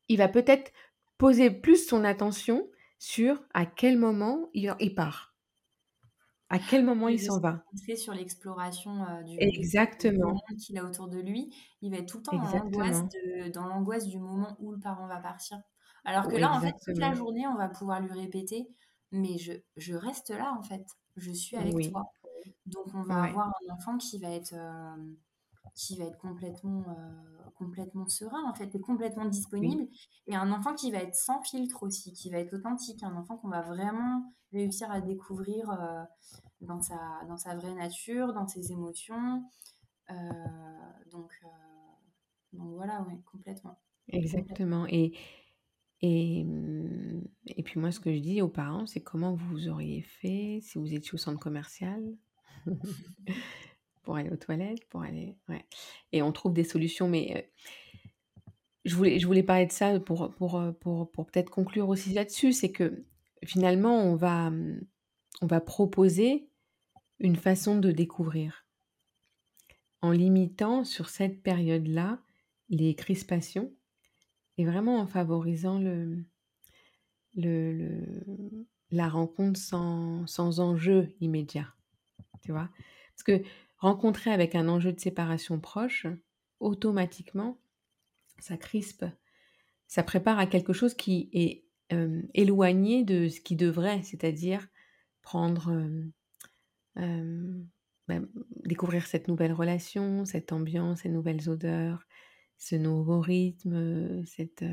[0.08, 0.72] il va peut-être
[1.18, 2.70] poser plus son attention
[3.00, 5.31] sur à quel moment il, il part
[6.52, 7.64] à quel moment il s'en va?
[7.96, 10.32] sur l'exploration euh, du, Exactement.
[10.32, 11.56] monde qu'il a autour de lui.
[11.82, 15.62] Il va être tout le temps dans l'angoisse, du moment où le parent va partir.
[16.04, 18.68] Alors que là, en fait, toute la journée, on va pouvoir lui répéter
[19.14, 20.86] Mais je, je reste là, en fait.
[21.16, 22.12] Je suis avec toi.
[22.66, 24.54] Donc, on va avoir un enfant qui va être.
[24.54, 24.96] Euh,
[25.76, 29.88] qui va être complètement, euh, complètement serein, en fait, et complètement disponible.
[30.28, 33.38] Et un enfant qui va être sans filtre aussi, qui va être authentique, un enfant
[33.38, 36.04] qu'on va vraiment réussir à découvrir euh,
[36.62, 36.98] dans, sa,
[37.28, 39.44] dans sa vraie nature, dans ses émotions.
[40.10, 40.14] Euh,
[41.12, 41.32] donc,
[42.54, 43.80] donc voilà, oui, complètement.
[44.10, 44.86] Exactement.
[44.90, 45.14] Et,
[46.02, 46.46] et,
[47.48, 50.78] et puis moi, ce que je dis aux parents, c'est comment vous auriez fait si
[50.78, 52.04] vous étiez au centre commercial?
[54.04, 55.36] pour aller aux toilettes, pour aller.
[55.50, 55.66] Ouais.
[56.12, 57.52] Et on trouve des solutions, mais
[58.86, 62.54] je, voulais, je voulais parler de ça pour, pour, pour, pour peut-être conclure aussi là-dessus
[62.54, 63.04] c'est que
[63.46, 64.52] finalement, on va,
[65.42, 66.48] on va proposer
[67.20, 68.66] une façon de découvrir
[70.02, 72.20] en limitant sur cette période-là
[72.70, 73.72] les crispations
[74.58, 76.24] et vraiment en favorisant le,
[77.36, 81.74] le, le la rencontre sans, sans enjeu immédiat.
[82.44, 82.70] Tu vois
[83.14, 83.42] Parce que
[83.82, 86.06] rencontrer avec un enjeu de séparation proche,
[86.60, 87.60] automatiquement,
[88.40, 89.06] ça crispe.
[89.88, 94.68] Ça prépare à quelque chose qui est euh, éloigné de ce qui devrait, c'est-à-dire
[95.24, 96.06] prendre, euh,
[97.00, 97.64] euh,
[98.08, 98.28] ben,
[98.66, 102.06] découvrir cette nouvelle relation, cette ambiance, ces nouvelles odeurs,
[102.60, 104.64] ce nouveau rythme, cette,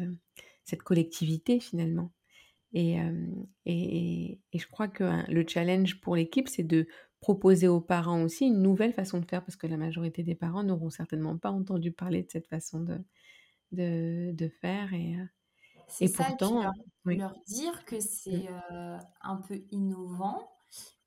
[0.84, 2.12] collectivité finalement.
[2.74, 2.98] Et,
[3.66, 6.86] je crois que hein, le challenge pour l'équipe, c'est de
[7.20, 10.62] proposer aux parents aussi une nouvelle façon de faire, parce que la majorité des parents
[10.62, 12.98] n'auront certainement pas entendu parler de cette façon de,
[13.72, 14.92] de, de faire.
[14.94, 15.16] Et,
[16.00, 16.72] et pourtant, leur,
[17.04, 19.00] leur, dire que c'est mmh.
[19.22, 20.48] un peu innovant,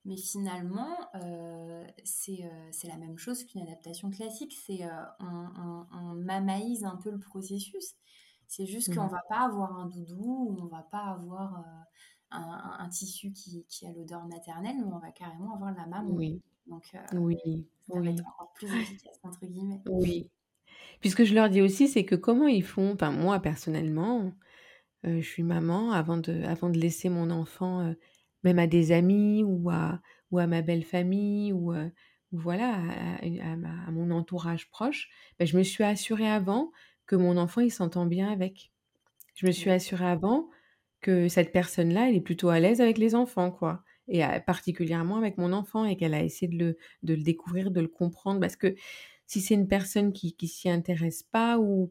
[0.04, 4.58] mais finalement, euh, c'est la même chose qu'une adaptation classique.
[4.66, 4.82] C'est
[5.20, 7.96] on, on, on, mamaïse un peu le processus.
[8.48, 9.12] C'est juste qu'on qu'on mmh.
[9.12, 11.64] va pas avoir un doudou, ou on va pas avoir
[12.32, 16.10] un, un, tissu qui, qui a l'odeur maternelle, mais on va carrément avoir la maman.
[16.12, 16.42] Oui.
[16.68, 17.66] Donc, oui.
[17.88, 19.82] ça va être encore plus efficace, entre guillemets.
[19.88, 20.30] Oui.
[21.00, 24.32] Puisque je leur dis aussi, c'est que comment ils font, enfin moi personnellement,
[25.04, 27.94] je suis maman, avant de, avant de laisser mon enfant
[28.44, 31.74] même à des amis ou à, ou à ma belle famille ou,
[32.32, 32.76] voilà,
[33.22, 36.72] à, mon entourage proche, ben, je me suis assurée avant
[37.06, 38.72] que mon enfant, il s'entend bien avec.
[39.36, 40.50] Je me suis assurée avant
[41.02, 43.84] que cette personne-là, elle est plutôt à l'aise avec les enfants, quoi.
[44.08, 47.80] Et particulièrement avec mon enfant et qu'elle a essayé de le, de le découvrir, de
[47.80, 48.40] le comprendre.
[48.42, 48.76] Parce que
[49.26, 51.90] si c'est une personne qui ne s'y intéresse pas ou,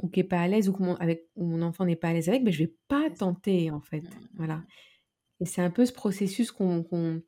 [0.00, 2.12] ou qui n'est pas à l'aise ou que mon, avec, mon enfant n'est pas à
[2.14, 4.02] l'aise avec, ben, je ne vais pas tenter, en fait.
[4.34, 4.62] Voilà.
[5.40, 7.22] Et c'est un peu ce processus qu'on,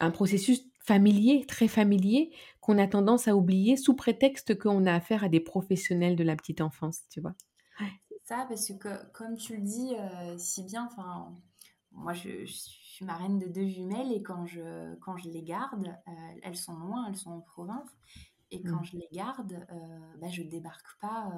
[0.00, 2.30] un processus familier, très familier,
[2.60, 6.36] qu'on a tendance à oublier sous prétexte qu'on a affaire à des professionnels de la
[6.36, 7.34] petite enfance, tu vois.
[8.26, 11.32] Ça, parce que comme tu le dis euh, si bien, enfin,
[11.92, 16.40] moi je, suis marraine de deux jumelles et quand je, quand je les garde, euh,
[16.42, 17.88] elles sont loin, elles sont en province,
[18.50, 18.84] et quand mmh.
[18.84, 21.30] je les garde, euh, bah, je débarque pas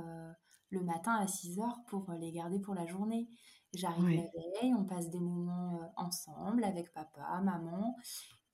[0.71, 3.29] le matin à 6 heures pour les garder pour la journée.
[3.75, 7.97] J'arrive la veille, on passe des moments ensemble avec papa, maman.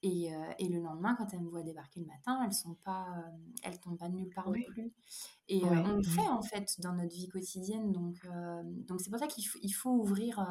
[0.06, 3.06] Et, et, le lendemain, quand elles me voient débarquer le matin, elles sont pas,
[3.62, 4.92] elles tombent pas de nulle part non plus.
[5.48, 7.90] Et on le fait en fait dans notre vie quotidienne.
[7.90, 8.20] Donc,
[8.86, 10.46] donc c'est pour ça qu'il faut, il faut ouvrir,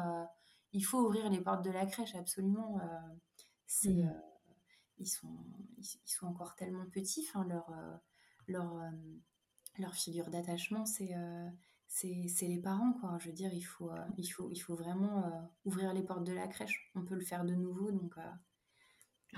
[0.72, 2.80] il faut ouvrir les portes de la crèche absolument.
[3.66, 4.14] c'est, mmh.
[4.98, 5.38] ils sont,
[5.78, 7.24] ils, sont encore tellement petits.
[7.28, 7.72] Enfin, leur,
[8.48, 8.74] leur,
[9.78, 11.14] leur figure d'attachement, c'est
[11.94, 13.16] c'est les parents, quoi.
[13.20, 15.30] Je veux dire, il faut, euh, il faut, il faut vraiment euh,
[15.64, 16.90] ouvrir les portes de la crèche.
[16.94, 18.18] On peut le faire de nouveau, donc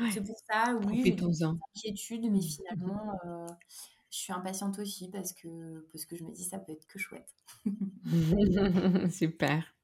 [0.01, 3.13] euh, c'est pour ça, oui, j'ai des inquiétudes, mais finalement,
[4.11, 6.99] je suis impatiente aussi parce que, parce que je me dis ça peut être que
[6.99, 7.35] chouette.
[9.11, 9.75] Super.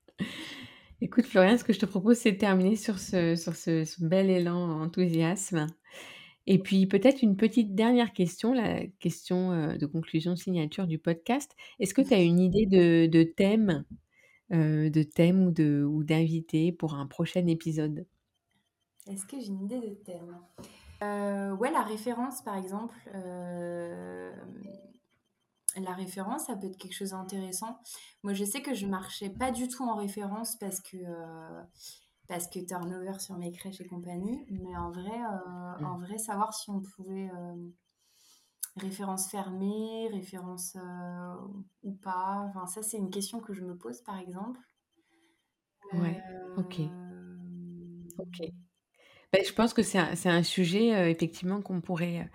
[1.00, 4.04] Écoute, Florian, ce que je te propose, c'est de terminer sur ce, sur ce, ce
[4.04, 5.66] bel élan enthousiasme.
[6.46, 11.56] Et puis peut-être une petite dernière question, la question de conclusion signature du podcast.
[11.78, 13.84] Est-ce que tu as une idée de, de thème,
[14.50, 18.06] de thème ou de ou d'invité pour un prochain épisode?
[19.06, 20.38] Est-ce que j'ai une idée de thème
[21.58, 22.96] Ouais, la référence par exemple.
[25.76, 27.80] la référence, ça peut être quelque chose d'intéressant.
[28.22, 30.98] Moi, je sais que je marchais pas du tout en référence parce que
[32.32, 34.46] parce que turnover sur mes crèches et compagnie.
[34.48, 35.84] Mais en vrai, euh, mm.
[35.84, 37.68] en vrai savoir si on pouvait euh,
[38.76, 41.34] référence fermée, référence euh,
[41.82, 42.46] ou pas.
[42.48, 44.60] Enfin, ça, c'est une question que je me pose, par exemple.
[45.92, 46.22] Ouais,
[46.56, 46.80] ok.
[48.18, 48.40] Ok.
[49.32, 52.28] Ben, je pense que c'est un, un, sujet, effectivement, qu'on pourrait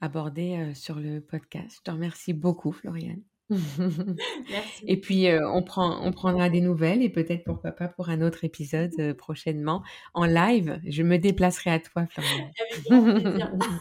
[0.00, 1.78] aborder sur le podcast.
[1.78, 3.22] Je te remercie beaucoup, Floriane.
[4.86, 8.20] Et puis, euh, on, prend, on prendra des nouvelles et peut-être pourquoi pas pour un
[8.20, 9.82] autre épisode euh, prochainement
[10.14, 10.80] en live.
[10.86, 12.50] Je me déplacerai à toi, Florian.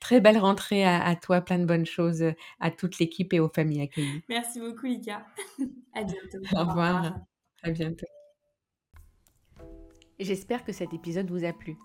[0.00, 3.50] Très belle rentrée à, toi, plein de bonnes choses euh, à toute l'équipe et aux
[3.50, 4.22] familles accueillies.
[4.28, 5.26] Merci beaucoup, Lika.
[5.94, 6.38] À bientôt.
[6.54, 7.16] Au revoir.
[7.62, 8.06] À bientôt.
[10.20, 11.76] J'espère que cet épisode vous a plu.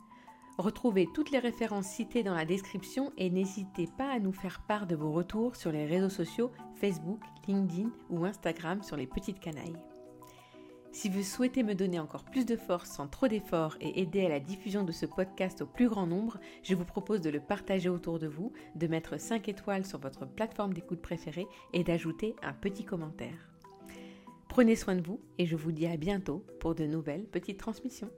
[0.57, 4.87] Retrouvez toutes les références citées dans la description et n'hésitez pas à nous faire part
[4.87, 9.77] de vos retours sur les réseaux sociaux Facebook, LinkedIn ou Instagram sur les petites canailles.
[10.91, 14.29] Si vous souhaitez me donner encore plus de force sans trop d'efforts et aider à
[14.29, 17.89] la diffusion de ce podcast au plus grand nombre, je vous propose de le partager
[17.89, 22.53] autour de vous, de mettre 5 étoiles sur votre plateforme d'écoute préférée et d'ajouter un
[22.53, 23.53] petit commentaire.
[24.49, 28.11] Prenez soin de vous et je vous dis à bientôt pour de nouvelles petites transmissions.